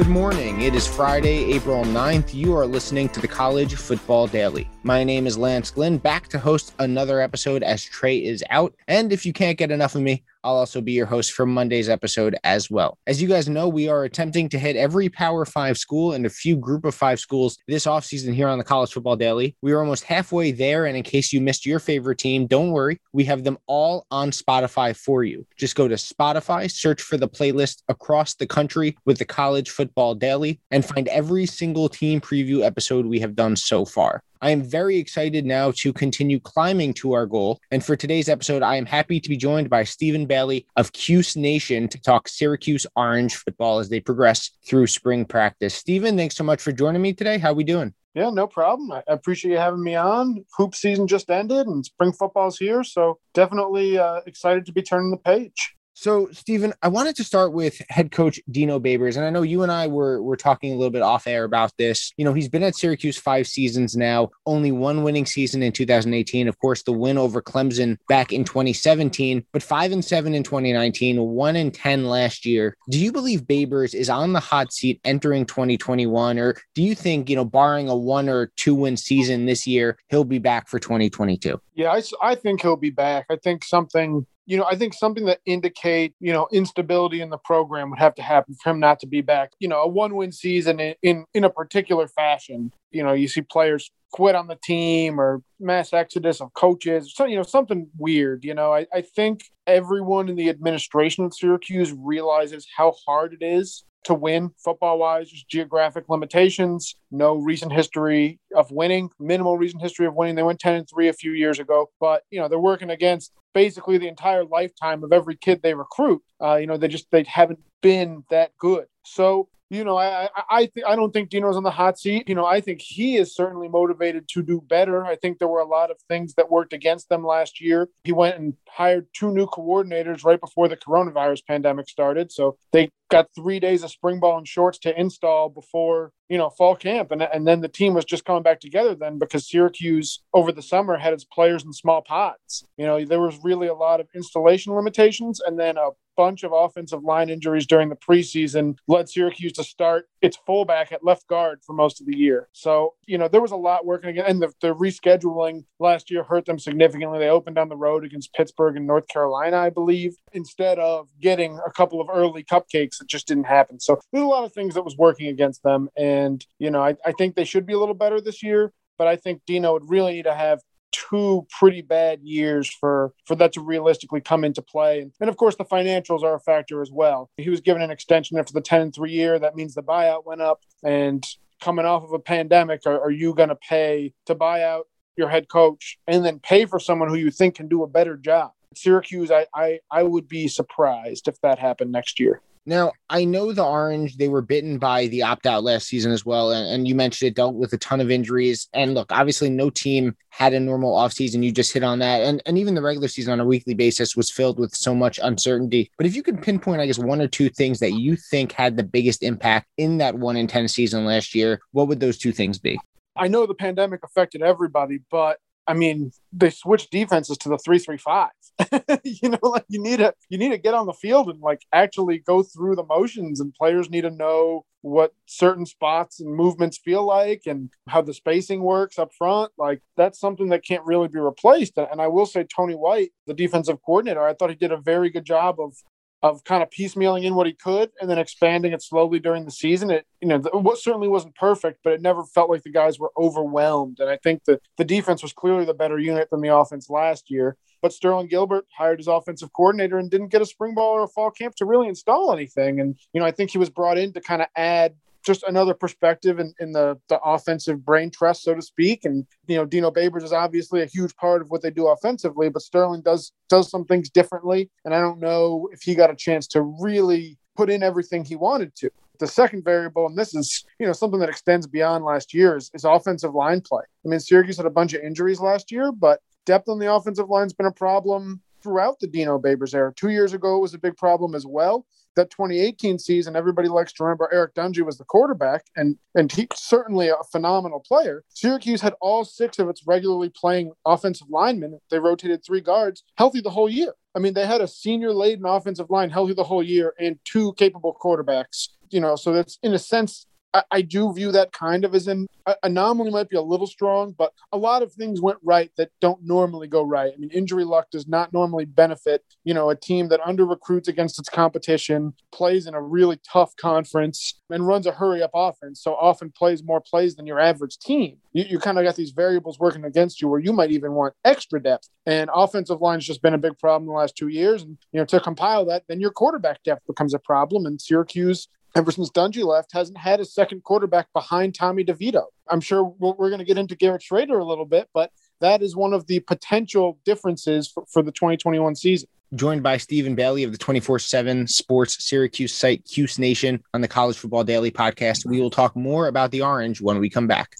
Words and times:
Good 0.00 0.08
morning. 0.08 0.62
It 0.62 0.74
is 0.74 0.86
Friday, 0.86 1.52
April 1.52 1.84
9th. 1.84 2.32
You 2.32 2.56
are 2.56 2.64
listening 2.64 3.10
to 3.10 3.20
the 3.20 3.28
College 3.28 3.74
Football 3.74 4.28
Daily. 4.28 4.66
My 4.82 5.04
name 5.04 5.26
is 5.26 5.36
Lance 5.36 5.70
Glinn, 5.70 6.00
back 6.00 6.26
to 6.28 6.38
host 6.38 6.72
another 6.78 7.20
episode 7.20 7.62
as 7.62 7.84
Trey 7.84 8.16
is 8.16 8.42
out. 8.48 8.74
And 8.88 9.12
if 9.12 9.26
you 9.26 9.34
can't 9.34 9.58
get 9.58 9.70
enough 9.70 9.94
of 9.94 10.00
me, 10.00 10.22
I'll 10.42 10.56
also 10.56 10.80
be 10.80 10.92
your 10.92 11.06
host 11.06 11.32
for 11.32 11.46
Monday's 11.46 11.88
episode 11.88 12.36
as 12.44 12.70
well. 12.70 12.98
As 13.06 13.20
you 13.20 13.28
guys 13.28 13.48
know, 13.48 13.68
we 13.68 13.88
are 13.88 14.04
attempting 14.04 14.48
to 14.50 14.58
hit 14.58 14.76
every 14.76 15.08
Power 15.08 15.44
Five 15.44 15.78
school 15.78 16.12
and 16.12 16.24
a 16.24 16.30
few 16.30 16.56
Group 16.56 16.84
of 16.84 16.94
Five 16.94 17.20
schools 17.20 17.58
this 17.68 17.86
offseason 17.86 18.34
here 18.34 18.48
on 18.48 18.58
the 18.58 18.64
College 18.64 18.92
Football 18.92 19.16
Daily. 19.16 19.56
We 19.62 19.72
are 19.72 19.80
almost 19.80 20.04
halfway 20.04 20.52
there. 20.52 20.86
And 20.86 20.96
in 20.96 21.02
case 21.02 21.32
you 21.32 21.40
missed 21.40 21.66
your 21.66 21.78
favorite 21.78 22.18
team, 22.18 22.46
don't 22.46 22.70
worry. 22.70 22.98
We 23.12 23.24
have 23.24 23.44
them 23.44 23.58
all 23.66 24.06
on 24.10 24.30
Spotify 24.30 24.96
for 24.96 25.24
you. 25.24 25.46
Just 25.56 25.76
go 25.76 25.88
to 25.88 25.96
Spotify, 25.96 26.70
search 26.70 27.02
for 27.02 27.16
the 27.16 27.28
playlist 27.28 27.82
across 27.88 28.34
the 28.34 28.46
country 28.46 28.96
with 29.04 29.18
the 29.18 29.24
College 29.24 29.70
Football 29.70 30.14
Daily, 30.14 30.60
and 30.70 30.84
find 30.84 31.08
every 31.08 31.46
single 31.46 31.88
team 31.88 32.20
preview 32.20 32.64
episode 32.64 33.06
we 33.06 33.20
have 33.20 33.34
done 33.34 33.56
so 33.56 33.84
far. 33.84 34.22
I 34.42 34.50
am 34.50 34.62
very 34.62 34.96
excited 34.96 35.44
now 35.44 35.70
to 35.76 35.92
continue 35.92 36.40
climbing 36.40 36.94
to 36.94 37.12
our 37.12 37.26
goal. 37.26 37.60
And 37.70 37.84
for 37.84 37.94
today's 37.94 38.28
episode, 38.30 38.62
I 38.62 38.76
am 38.76 38.86
happy 38.86 39.20
to 39.20 39.28
be 39.28 39.36
joined 39.36 39.68
by 39.68 39.84
Stephen 39.84 40.24
Bailey 40.24 40.66
of 40.76 40.92
Cuse 40.92 41.36
Nation 41.36 41.88
to 41.88 42.00
talk 42.00 42.26
Syracuse 42.26 42.86
Orange 42.96 43.36
football 43.36 43.80
as 43.80 43.90
they 43.90 44.00
progress 44.00 44.50
through 44.66 44.86
spring 44.86 45.26
practice. 45.26 45.74
Stephen, 45.74 46.16
thanks 46.16 46.36
so 46.36 46.44
much 46.44 46.62
for 46.62 46.72
joining 46.72 47.02
me 47.02 47.12
today. 47.12 47.36
How 47.36 47.50
are 47.50 47.54
we 47.54 47.64
doing? 47.64 47.92
Yeah, 48.14 48.30
no 48.30 48.46
problem. 48.46 48.90
I 48.90 49.02
appreciate 49.06 49.52
you 49.52 49.58
having 49.58 49.84
me 49.84 49.94
on. 49.94 50.44
Hoop 50.56 50.74
season 50.74 51.06
just 51.06 51.30
ended 51.30 51.66
and 51.66 51.84
spring 51.84 52.12
football's 52.12 52.58
here. 52.58 52.82
So 52.82 53.18
definitely 53.34 53.98
uh, 53.98 54.22
excited 54.26 54.64
to 54.66 54.72
be 54.72 54.82
turning 54.82 55.10
the 55.10 55.18
page. 55.18 55.74
So, 56.00 56.30
Stephen, 56.32 56.72
I 56.80 56.88
wanted 56.88 57.14
to 57.16 57.24
start 57.24 57.52
with 57.52 57.82
head 57.90 58.10
coach 58.10 58.40
Dino 58.50 58.80
Babers, 58.80 59.18
and 59.18 59.26
I 59.26 59.28
know 59.28 59.42
you 59.42 59.62
and 59.62 59.70
I 59.70 59.86
were 59.86 60.22
were 60.22 60.38
talking 60.38 60.72
a 60.72 60.74
little 60.74 60.90
bit 60.90 61.02
off 61.02 61.26
air 61.26 61.44
about 61.44 61.76
this. 61.76 62.14
You 62.16 62.24
know, 62.24 62.32
he's 62.32 62.48
been 62.48 62.62
at 62.62 62.74
Syracuse 62.74 63.18
five 63.18 63.46
seasons 63.46 63.98
now, 63.98 64.30
only 64.46 64.72
one 64.72 65.02
winning 65.02 65.26
season 65.26 65.62
in 65.62 65.72
2018. 65.72 66.48
Of 66.48 66.58
course, 66.58 66.84
the 66.84 66.92
win 66.92 67.18
over 67.18 67.42
Clemson 67.42 67.98
back 68.08 68.32
in 68.32 68.44
2017, 68.44 69.44
but 69.52 69.62
five 69.62 69.92
and 69.92 70.02
seven 70.02 70.32
in 70.32 70.42
2019, 70.42 71.20
one 71.20 71.54
and 71.54 71.74
ten 71.74 72.06
last 72.06 72.46
year. 72.46 72.78
Do 72.88 72.98
you 72.98 73.12
believe 73.12 73.42
Babers 73.42 73.94
is 73.94 74.08
on 74.08 74.32
the 74.32 74.40
hot 74.40 74.72
seat 74.72 75.02
entering 75.04 75.44
2021, 75.44 76.38
or 76.38 76.56
do 76.74 76.82
you 76.82 76.94
think 76.94 77.28
you 77.28 77.36
know, 77.36 77.44
barring 77.44 77.90
a 77.90 77.94
one 77.94 78.30
or 78.30 78.52
two 78.56 78.74
win 78.74 78.96
season 78.96 79.44
this 79.44 79.66
year, 79.66 79.98
he'll 80.08 80.24
be 80.24 80.38
back 80.38 80.66
for 80.66 80.78
2022? 80.78 81.60
Yeah, 81.74 81.92
I, 81.92 82.02
I 82.22 82.34
think 82.36 82.62
he'll 82.62 82.76
be 82.76 82.88
back. 82.88 83.26
I 83.28 83.36
think 83.36 83.64
something 83.64 84.26
you 84.50 84.56
know, 84.56 84.66
I 84.68 84.74
think 84.74 84.94
something 84.94 85.26
that 85.26 85.38
indicate, 85.46 86.12
you 86.18 86.32
know, 86.32 86.48
instability 86.52 87.20
in 87.20 87.30
the 87.30 87.38
program 87.38 87.88
would 87.90 88.00
have 88.00 88.16
to 88.16 88.22
happen 88.22 88.56
for 88.60 88.70
him 88.70 88.80
not 88.80 88.98
to 88.98 89.06
be 89.06 89.20
back. 89.20 89.52
You 89.60 89.68
know, 89.68 89.80
a 89.82 89.86
one-win 89.86 90.32
season 90.32 90.80
in 90.80 90.96
in, 91.02 91.24
in 91.34 91.44
a 91.44 91.50
particular 91.50 92.08
fashion. 92.08 92.72
You 92.90 93.04
know, 93.04 93.12
you 93.12 93.28
see 93.28 93.42
players 93.42 93.92
quit 94.10 94.34
on 94.34 94.48
the 94.48 94.58
team 94.60 95.20
or 95.20 95.40
mass 95.60 95.92
exodus 95.92 96.40
of 96.40 96.52
coaches. 96.54 97.12
So, 97.14 97.26
you 97.26 97.36
know, 97.36 97.44
something 97.44 97.90
weird. 97.96 98.44
You 98.44 98.54
know, 98.54 98.74
I, 98.74 98.86
I 98.92 99.02
think 99.02 99.44
everyone 99.68 100.28
in 100.28 100.34
the 100.34 100.48
administration 100.48 101.24
of 101.24 101.32
Syracuse 101.32 101.94
realizes 101.96 102.66
how 102.76 102.94
hard 103.06 103.36
it 103.40 103.44
is 103.44 103.84
to 104.04 104.14
win 104.14 104.50
football 104.62 104.98
wise, 104.98 105.30
just 105.30 105.48
geographic 105.48 106.04
limitations, 106.08 106.96
no 107.10 107.36
recent 107.36 107.72
history 107.72 108.38
of 108.54 108.70
winning, 108.70 109.10
minimal 109.18 109.58
recent 109.58 109.82
history 109.82 110.06
of 110.06 110.14
winning. 110.14 110.34
They 110.34 110.42
went 110.42 110.58
10 110.58 110.74
and 110.74 110.88
3 110.88 111.08
a 111.08 111.12
few 111.12 111.32
years 111.32 111.58
ago, 111.58 111.90
but 112.00 112.22
you 112.30 112.40
know, 112.40 112.48
they're 112.48 112.58
working 112.58 112.90
against 112.90 113.32
basically 113.52 113.98
the 113.98 114.08
entire 114.08 114.44
lifetime 114.44 115.04
of 115.04 115.12
every 115.12 115.36
kid 115.36 115.60
they 115.62 115.74
recruit. 115.74 116.22
Uh, 116.42 116.56
you 116.56 116.66
know, 116.66 116.76
they 116.76 116.88
just 116.88 117.10
they 117.10 117.24
haven't 117.24 117.60
been 117.82 118.24
that 118.30 118.52
good. 118.58 118.86
So 119.04 119.48
you 119.70 119.84
know, 119.84 119.96
I 119.96 120.28
I 120.50 120.66
th- 120.66 120.84
I 120.86 120.96
don't 120.96 121.12
think 121.12 121.30
Dino's 121.30 121.56
on 121.56 121.62
the 121.62 121.70
hot 121.70 121.98
seat. 121.98 122.28
You 122.28 122.34
know, 122.34 122.44
I 122.44 122.60
think 122.60 122.82
he 122.82 123.16
is 123.16 123.34
certainly 123.34 123.68
motivated 123.68 124.28
to 124.30 124.42
do 124.42 124.60
better. 124.60 125.06
I 125.06 125.14
think 125.14 125.38
there 125.38 125.48
were 125.48 125.60
a 125.60 125.66
lot 125.66 125.92
of 125.92 125.96
things 126.08 126.34
that 126.34 126.50
worked 126.50 126.72
against 126.72 127.08
them 127.08 127.24
last 127.24 127.60
year. 127.60 127.88
He 128.02 128.12
went 128.12 128.36
and 128.36 128.54
hired 128.68 129.06
two 129.14 129.30
new 129.30 129.46
coordinators 129.46 130.24
right 130.24 130.40
before 130.40 130.66
the 130.66 130.76
coronavirus 130.76 131.46
pandemic 131.46 131.88
started, 131.88 132.32
so 132.32 132.56
they 132.72 132.90
got 133.10 133.28
three 133.34 133.60
days 133.60 133.82
of 133.82 133.90
spring 133.90 134.18
ball 134.20 134.38
and 134.38 134.48
shorts 134.48 134.78
to 134.78 134.98
install 134.98 135.48
before 135.48 136.12
you 136.28 136.38
know 136.38 136.48
fall 136.48 136.76
camp 136.76 137.10
and, 137.10 137.22
and 137.22 137.46
then 137.46 137.60
the 137.60 137.68
team 137.68 137.92
was 137.92 138.04
just 138.04 138.24
coming 138.24 138.42
back 138.42 138.60
together 138.60 138.94
then 138.94 139.18
because 139.18 139.48
syracuse 139.48 140.22
over 140.32 140.52
the 140.52 140.62
summer 140.62 140.96
had 140.96 141.12
its 141.12 141.24
players 141.24 141.64
in 141.64 141.72
small 141.72 142.02
pods 142.02 142.64
you 142.76 142.86
know 142.86 143.04
there 143.04 143.20
was 143.20 143.36
really 143.42 143.66
a 143.66 143.74
lot 143.74 144.00
of 144.00 144.06
installation 144.14 144.72
limitations 144.72 145.40
and 145.44 145.58
then 145.58 145.76
a 145.76 145.88
bunch 146.22 146.42
of 146.42 146.52
offensive 146.52 147.02
line 147.02 147.28
injuries 147.30 147.66
during 147.66 147.88
the 147.88 147.96
preseason 147.96 148.76
led 148.88 149.08
syracuse 149.08 149.52
to 149.52 149.64
start 149.64 150.08
its 150.20 150.36
fullback 150.46 150.92
at 150.92 151.04
left 151.04 151.26
guard 151.26 151.60
for 151.64 151.72
most 151.72 152.00
of 152.00 152.06
the 152.06 152.16
year. 152.16 152.48
So 152.52 152.94
you 153.06 153.18
know 153.18 153.28
there 153.28 153.40
was 153.40 153.52
a 153.52 153.56
lot 153.68 153.86
working 153.86 154.10
again 154.10 154.26
and 154.26 154.42
the, 154.42 154.52
the 154.60 154.74
rescheduling 154.74 155.64
last 155.78 156.10
year 156.10 156.22
hurt 156.22 156.44
them 156.46 156.58
significantly. 156.58 157.18
They 157.18 157.28
opened 157.28 157.58
on 157.58 157.68
the 157.68 157.76
road 157.76 158.04
against 158.04 158.34
pittsburgh 158.34 158.76
and 158.76 158.86
north 158.86 159.08
carolina 159.08 159.56
i 159.56 159.70
believe 159.70 160.14
instead 160.32 160.78
of 160.78 161.08
getting 161.20 161.58
a 161.66 161.70
couple 161.70 162.00
of 162.00 162.08
early 162.12 162.44
cupcakes 162.44 163.00
it 163.00 163.08
just 163.08 163.26
didn't 163.26 163.44
happen. 163.44 163.80
So 163.80 164.00
there's 164.12 164.24
a 164.24 164.28
lot 164.36 164.44
of 164.44 164.52
things 164.52 164.74
that 164.74 164.84
was 164.84 164.96
working 164.96 165.28
against 165.28 165.62
them 165.62 165.88
and 165.96 166.20
and, 166.30 166.46
you 166.58 166.70
know, 166.70 166.82
I, 166.82 166.96
I 167.04 167.12
think 167.12 167.34
they 167.34 167.44
should 167.44 167.66
be 167.66 167.72
a 167.72 167.78
little 167.78 167.94
better 167.94 168.20
this 168.20 168.42
year, 168.42 168.72
but 168.98 169.06
I 169.06 169.16
think 169.16 169.42
Dino 169.46 169.72
would 169.72 169.88
really 169.88 170.12
need 170.12 170.24
to 170.24 170.34
have 170.34 170.60
two 170.92 171.46
pretty 171.58 171.82
bad 171.82 172.20
years 172.22 172.70
for 172.70 173.12
for 173.26 173.34
that 173.36 173.52
to 173.54 173.60
realistically 173.60 174.20
come 174.20 174.44
into 174.44 174.62
play. 174.62 175.06
And, 175.20 175.30
of 175.30 175.36
course 175.36 175.56
the 175.56 175.64
financials 175.64 176.22
are 176.22 176.34
a 176.34 176.40
factor 176.40 176.82
as 176.82 176.90
well. 176.90 177.30
He 177.36 177.50
was 177.50 177.60
given 177.60 177.82
an 177.82 177.90
extension 177.90 178.38
after 178.38 178.52
the 178.52 178.60
10 178.60 178.80
and 178.80 178.94
3 178.94 179.10
year. 179.10 179.38
That 179.38 179.56
means 179.56 179.74
the 179.74 179.82
buyout 179.82 180.26
went 180.26 180.40
up. 180.40 180.60
And 180.82 181.24
coming 181.60 181.86
off 181.86 182.04
of 182.04 182.12
a 182.12 182.18
pandemic 182.18 182.82
are, 182.86 183.00
are 183.00 183.10
you 183.10 183.34
going 183.34 183.50
to 183.50 183.56
pay 183.56 184.14
to 184.26 184.34
buy 184.34 184.62
out 184.62 184.86
your 185.16 185.28
head 185.28 185.48
coach 185.48 185.98
and 186.06 186.24
then 186.24 186.38
pay 186.38 186.64
for 186.64 186.80
someone 186.80 187.08
who 187.08 187.16
you 187.16 187.30
think 187.30 187.56
can 187.56 187.68
do 187.68 187.82
a 187.82 187.88
better 187.88 188.16
job? 188.16 188.52
Syracuse 188.74 189.30
i 189.30 189.46
i, 189.54 189.80
I 189.90 190.02
would 190.02 190.28
be 190.28 190.48
surprised 190.48 191.28
if 191.28 191.40
that 191.40 191.58
happened 191.58 191.92
next 191.92 192.20
year 192.20 192.40
now, 192.70 192.92
I 193.10 193.24
know 193.24 193.52
the 193.52 193.64
Orange, 193.64 194.16
they 194.16 194.28
were 194.28 194.42
bitten 194.42 194.78
by 194.78 195.08
the 195.08 195.24
opt 195.24 195.44
out 195.44 195.64
last 195.64 195.88
season 195.88 196.12
as 196.12 196.24
well. 196.24 196.52
And, 196.52 196.68
and, 196.68 196.86
you 196.86 196.94
mentioned 196.94 197.26
it 197.26 197.34
dealt 197.34 197.56
with 197.56 197.72
a 197.72 197.78
ton 197.78 198.00
of 198.00 198.12
injuries. 198.12 198.68
And 198.72 198.94
look, 198.94 199.10
obviously, 199.10 199.50
no 199.50 199.70
team 199.70 200.16
had 200.28 200.54
a 200.54 200.60
normal 200.60 200.94
offseason. 200.94 201.42
You 201.42 201.50
just 201.50 201.72
hit 201.72 201.82
on 201.82 201.98
that. 201.98 202.20
And, 202.20 202.40
and 202.46 202.56
even 202.56 202.76
the 202.76 202.80
regular 202.80 203.08
season 203.08 203.32
on 203.32 203.40
a 203.40 203.44
weekly 203.44 203.74
basis 203.74 204.14
was 204.14 204.30
filled 204.30 204.60
with 204.60 204.72
so 204.72 204.94
much 204.94 205.18
uncertainty. 205.20 205.90
But 205.98 206.06
if 206.06 206.14
you 206.14 206.22
could 206.22 206.40
pinpoint, 206.40 206.80
I 206.80 206.86
guess, 206.86 206.98
one 206.98 207.20
or 207.20 207.26
two 207.26 207.48
things 207.48 207.80
that 207.80 207.94
you 207.94 208.14
think 208.14 208.52
had 208.52 208.76
the 208.76 208.84
biggest 208.84 209.24
impact 209.24 209.66
in 209.76 209.98
that 209.98 210.14
one 210.14 210.36
in 210.36 210.46
10 210.46 210.68
season 210.68 211.04
last 211.04 211.34
year, 211.34 211.58
what 211.72 211.88
would 211.88 211.98
those 211.98 212.18
two 212.18 212.30
things 212.30 212.60
be? 212.60 212.78
I 213.16 213.26
know 213.26 213.46
the 213.46 213.54
pandemic 213.54 214.04
affected 214.04 214.42
everybody, 214.42 215.00
but 215.10 215.38
I 215.70 215.72
mean, 215.72 216.10
they 216.32 216.50
switched 216.50 216.90
defenses 216.90 217.38
to 217.38 217.48
the 217.48 217.56
three 217.56 217.78
three 217.78 217.96
five. 217.96 218.30
you 219.04 219.28
know, 219.28 219.38
like 219.40 219.66
you 219.68 219.80
need 219.80 219.98
to 219.98 220.12
you 220.28 220.36
need 220.36 220.48
to 220.48 220.58
get 220.58 220.74
on 220.74 220.86
the 220.86 220.92
field 220.92 221.28
and 221.28 221.40
like 221.40 221.62
actually 221.72 222.18
go 222.18 222.42
through 222.42 222.74
the 222.74 222.82
motions, 222.82 223.38
and 223.38 223.54
players 223.54 223.88
need 223.88 224.00
to 224.00 224.10
know 224.10 224.64
what 224.80 225.14
certain 225.26 225.64
spots 225.64 226.18
and 226.18 226.34
movements 226.34 226.76
feel 226.76 227.04
like 227.04 227.42
and 227.46 227.70
how 227.88 228.00
the 228.00 228.12
spacing 228.12 228.62
works 228.62 228.98
up 228.98 229.12
front. 229.14 229.52
Like 229.58 229.80
that's 229.96 230.18
something 230.18 230.48
that 230.48 230.64
can't 230.64 230.84
really 230.84 231.06
be 231.06 231.20
replaced. 231.20 231.78
And 231.78 232.00
I 232.00 232.08
will 232.08 232.26
say, 232.26 232.44
Tony 232.44 232.74
White, 232.74 233.12
the 233.28 233.34
defensive 233.34 233.78
coordinator, 233.86 234.26
I 234.26 234.34
thought 234.34 234.50
he 234.50 234.56
did 234.56 234.72
a 234.72 234.76
very 234.76 235.08
good 235.08 235.24
job 235.24 235.60
of 235.60 235.76
of 236.22 236.44
kind 236.44 236.62
of 236.62 236.70
piecemealing 236.70 237.24
in 237.24 237.34
what 237.34 237.46
he 237.46 237.52
could 237.52 237.90
and 238.00 238.10
then 238.10 238.18
expanding 238.18 238.72
it 238.72 238.82
slowly 238.82 239.18
during 239.18 239.44
the 239.44 239.50
season. 239.50 239.90
It, 239.90 240.06
you 240.20 240.28
know, 240.28 240.38
what 240.52 240.78
certainly 240.78 241.08
wasn't 241.08 241.34
perfect, 241.34 241.80
but 241.82 241.94
it 241.94 242.02
never 242.02 242.24
felt 242.24 242.50
like 242.50 242.62
the 242.62 242.70
guys 242.70 242.98
were 242.98 243.12
overwhelmed. 243.16 244.00
And 244.00 244.10
I 244.10 244.18
think 244.18 244.44
that 244.44 244.60
the 244.76 244.84
defense 244.84 245.22
was 245.22 245.32
clearly 245.32 245.64
the 245.64 245.74
better 245.74 245.98
unit 245.98 246.28
than 246.30 246.42
the 246.42 246.54
offense 246.54 246.90
last 246.90 247.30
year. 247.30 247.56
But 247.82 247.94
Sterling 247.94 248.28
Gilbert 248.28 248.66
hired 248.76 248.98
his 248.98 249.08
offensive 249.08 249.52
coordinator 249.54 249.98
and 249.98 250.10
didn't 250.10 250.28
get 250.28 250.42
a 250.42 250.46
spring 250.46 250.74
ball 250.74 250.92
or 250.92 251.04
a 251.04 251.08
fall 251.08 251.30
camp 251.30 251.54
to 251.56 251.64
really 251.64 251.88
install 251.88 252.32
anything. 252.32 252.80
And, 252.80 252.98
you 253.14 253.20
know, 253.20 253.26
I 253.26 253.30
think 253.30 253.50
he 253.50 253.58
was 253.58 253.70
brought 253.70 253.96
in 253.96 254.12
to 254.12 254.20
kind 254.20 254.42
of 254.42 254.48
add 254.54 254.94
just 255.24 255.42
another 255.44 255.74
perspective 255.74 256.38
in, 256.38 256.54
in 256.60 256.72
the, 256.72 256.98
the 257.08 257.20
offensive 257.20 257.84
brain 257.84 258.10
trust, 258.10 258.42
so 258.42 258.54
to 258.54 258.62
speak. 258.62 259.04
And, 259.04 259.26
you 259.46 259.56
know, 259.56 259.64
Dino 259.64 259.90
Babers 259.90 260.22
is 260.22 260.32
obviously 260.32 260.82
a 260.82 260.86
huge 260.86 261.14
part 261.16 261.42
of 261.42 261.50
what 261.50 261.62
they 261.62 261.70
do 261.70 261.88
offensively, 261.88 262.48
but 262.48 262.62
Sterling 262.62 263.02
does 263.02 263.32
does 263.48 263.70
some 263.70 263.84
things 263.84 264.10
differently. 264.10 264.70
And 264.84 264.94
I 264.94 265.00
don't 265.00 265.20
know 265.20 265.68
if 265.72 265.82
he 265.82 265.94
got 265.94 266.10
a 266.10 266.16
chance 266.16 266.46
to 266.48 266.62
really 266.62 267.38
put 267.56 267.70
in 267.70 267.82
everything 267.82 268.24
he 268.24 268.36
wanted 268.36 268.74
to. 268.76 268.90
The 269.18 269.26
second 269.26 269.64
variable, 269.64 270.06
and 270.06 270.16
this 270.16 270.34
is, 270.34 270.64
you 270.78 270.86
know, 270.86 270.94
something 270.94 271.20
that 271.20 271.28
extends 271.28 271.66
beyond 271.66 272.04
last 272.04 272.32
year, 272.32 272.56
is, 272.56 272.70
is 272.72 272.84
offensive 272.84 273.34
line 273.34 273.60
play. 273.60 273.82
I 274.04 274.08
mean, 274.08 274.18
Syracuse 274.18 274.56
had 274.56 274.64
a 274.64 274.70
bunch 274.70 274.94
of 274.94 275.02
injuries 275.02 275.40
last 275.40 275.70
year, 275.70 275.92
but 275.92 276.20
depth 276.46 276.68
on 276.70 276.78
the 276.78 276.90
offensive 276.90 277.28
line's 277.28 277.52
been 277.52 277.66
a 277.66 277.72
problem 277.72 278.40
throughout 278.62 278.98
the 279.00 279.06
Dino 279.06 279.38
Babers 279.38 279.74
era. 279.74 279.92
Two 279.94 280.10
years 280.10 280.32
ago, 280.32 280.58
was 280.58 280.74
a 280.74 280.78
big 280.78 280.96
problem 280.96 281.34
as 281.34 281.46
well 281.46 281.86
that 282.16 282.30
2018 282.30 282.98
season, 282.98 283.36
everybody 283.36 283.68
likes 283.68 283.92
to 283.94 284.04
remember 284.04 284.28
Eric 284.32 284.54
Dungey 284.54 284.84
was 284.84 284.98
the 284.98 285.04
quarterback, 285.04 285.64
and 285.76 285.96
and 286.14 286.30
he's 286.30 286.48
certainly 286.54 287.08
a 287.08 287.16
phenomenal 287.30 287.80
player. 287.80 288.24
Syracuse 288.28 288.80
had 288.80 288.94
all 289.00 289.24
six 289.24 289.58
of 289.58 289.68
its 289.68 289.86
regularly 289.86 290.28
playing 290.28 290.72
offensive 290.84 291.28
linemen. 291.30 291.78
They 291.90 291.98
rotated 291.98 292.44
three 292.44 292.60
guards 292.60 293.04
healthy 293.16 293.40
the 293.40 293.50
whole 293.50 293.68
year. 293.68 293.94
I 294.14 294.18
mean, 294.18 294.34
they 294.34 294.46
had 294.46 294.60
a 294.60 294.68
senior 294.68 295.12
laden 295.12 295.46
offensive 295.46 295.88
line 295.88 296.10
healthy 296.10 296.34
the 296.34 296.44
whole 296.44 296.62
year 296.62 296.94
and 296.98 297.18
two 297.24 297.52
capable 297.54 297.96
quarterbacks 298.00 298.68
you 298.90 299.00
know, 299.00 299.16
so 299.16 299.32
that's 299.32 299.58
in 299.62 299.72
a 299.72 299.78
sense 299.78 300.26
I, 300.52 300.62
I 300.70 300.82
do 300.82 301.12
view 301.12 301.32
that 301.32 301.52
kind 301.52 301.84
of 301.84 301.94
as 301.94 302.06
an 302.08 302.26
anomaly 302.62 303.10
might 303.10 303.28
be 303.28 303.36
a 303.36 303.42
little 303.42 303.66
strong, 303.66 304.14
but 304.16 304.32
a 304.52 304.58
lot 304.58 304.82
of 304.82 304.92
things 304.92 305.20
went 305.20 305.38
right 305.42 305.70
that 305.76 305.90
don't 306.00 306.22
normally 306.24 306.66
go 306.66 306.82
right. 306.82 307.12
I 307.14 307.16
mean, 307.18 307.30
injury 307.30 307.64
luck 307.64 307.90
does 307.90 308.08
not 308.08 308.32
normally 308.32 308.64
benefit, 308.64 309.22
you 309.44 309.54
know, 309.54 309.70
a 309.70 309.76
team 309.76 310.08
that 310.08 310.20
under 310.24 310.44
recruits 310.44 310.88
against 310.88 311.18
its 311.18 311.28
competition, 311.28 312.14
plays 312.32 312.66
in 312.66 312.74
a 312.74 312.82
really 312.82 313.20
tough 313.30 313.54
conference, 313.56 314.40
and 314.50 314.66
runs 314.66 314.86
a 314.86 314.92
hurry 314.92 315.22
up 315.22 315.30
offense. 315.34 315.82
So 315.82 315.94
often 315.94 316.32
plays 316.36 316.64
more 316.64 316.80
plays 316.80 317.14
than 317.14 317.26
your 317.26 317.38
average 317.38 317.78
team. 317.78 318.18
You, 318.32 318.44
you 318.48 318.58
kind 318.58 318.78
of 318.78 318.84
got 318.84 318.96
these 318.96 319.10
variables 319.10 319.58
working 319.58 319.84
against 319.84 320.20
you 320.20 320.28
where 320.28 320.40
you 320.40 320.52
might 320.52 320.72
even 320.72 320.92
want 320.92 321.14
extra 321.24 321.62
depth. 321.62 321.88
And 322.06 322.30
offensive 322.34 322.80
line's 322.80 323.06
just 323.06 323.22
been 323.22 323.34
a 323.34 323.38
big 323.38 323.58
problem 323.58 323.86
the 323.86 323.92
last 323.92 324.16
two 324.16 324.28
years. 324.28 324.62
And, 324.62 324.78
you 324.92 324.98
know, 324.98 325.04
to 325.06 325.20
compile 325.20 325.64
that, 325.66 325.84
then 325.88 326.00
your 326.00 326.10
quarterback 326.10 326.62
depth 326.64 326.86
becomes 326.86 327.14
a 327.14 327.18
problem. 327.18 327.66
And 327.66 327.80
Syracuse 327.80 328.48
ever 328.74 328.90
since 328.90 329.10
Dungey 329.10 329.44
left, 329.44 329.72
hasn't 329.72 329.98
had 329.98 330.20
a 330.20 330.24
second 330.24 330.62
quarterback 330.62 331.12
behind 331.12 331.54
Tommy 331.54 331.84
DeVito. 331.84 332.24
I'm 332.48 332.60
sure 332.60 332.84
we're 332.84 333.28
going 333.28 333.38
to 333.38 333.44
get 333.44 333.58
into 333.58 333.76
Garrett 333.76 334.02
Shrader 334.02 334.40
a 334.40 334.44
little 334.44 334.64
bit, 334.64 334.88
but 334.92 335.10
that 335.40 335.62
is 335.62 335.74
one 335.74 335.92
of 335.92 336.06
the 336.06 336.20
potential 336.20 336.98
differences 337.04 337.68
for, 337.68 337.84
for 337.90 338.02
the 338.02 338.12
2021 338.12 338.74
season. 338.76 339.08
Joined 339.34 339.62
by 339.62 339.76
Stephen 339.76 340.16
Bailey 340.16 340.42
of 340.42 340.50
the 340.50 340.58
24 340.58 340.98
7 340.98 341.46
Sports 341.46 342.04
Syracuse 342.04 342.52
site, 342.52 342.84
Cuse 342.84 343.18
Nation, 343.18 343.62
on 343.72 343.80
the 343.80 343.88
College 343.88 344.16
Football 344.16 344.44
Daily 344.44 344.72
podcast. 344.72 345.24
We 345.24 345.40
will 345.40 345.50
talk 345.50 345.76
more 345.76 346.08
about 346.08 346.32
the 346.32 346.42
Orange 346.42 346.80
when 346.80 346.98
we 346.98 347.08
come 347.08 347.28
back. 347.28 347.54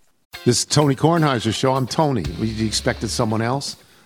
This 0.44 0.60
is 0.60 0.64
Tony 0.64 0.96
Kornheiser 0.96 1.54
Show. 1.54 1.74
I'm 1.74 1.86
Tony. 1.86 2.24
You 2.40 2.66
expected 2.66 3.08
someone 3.10 3.42
else? 3.42 3.76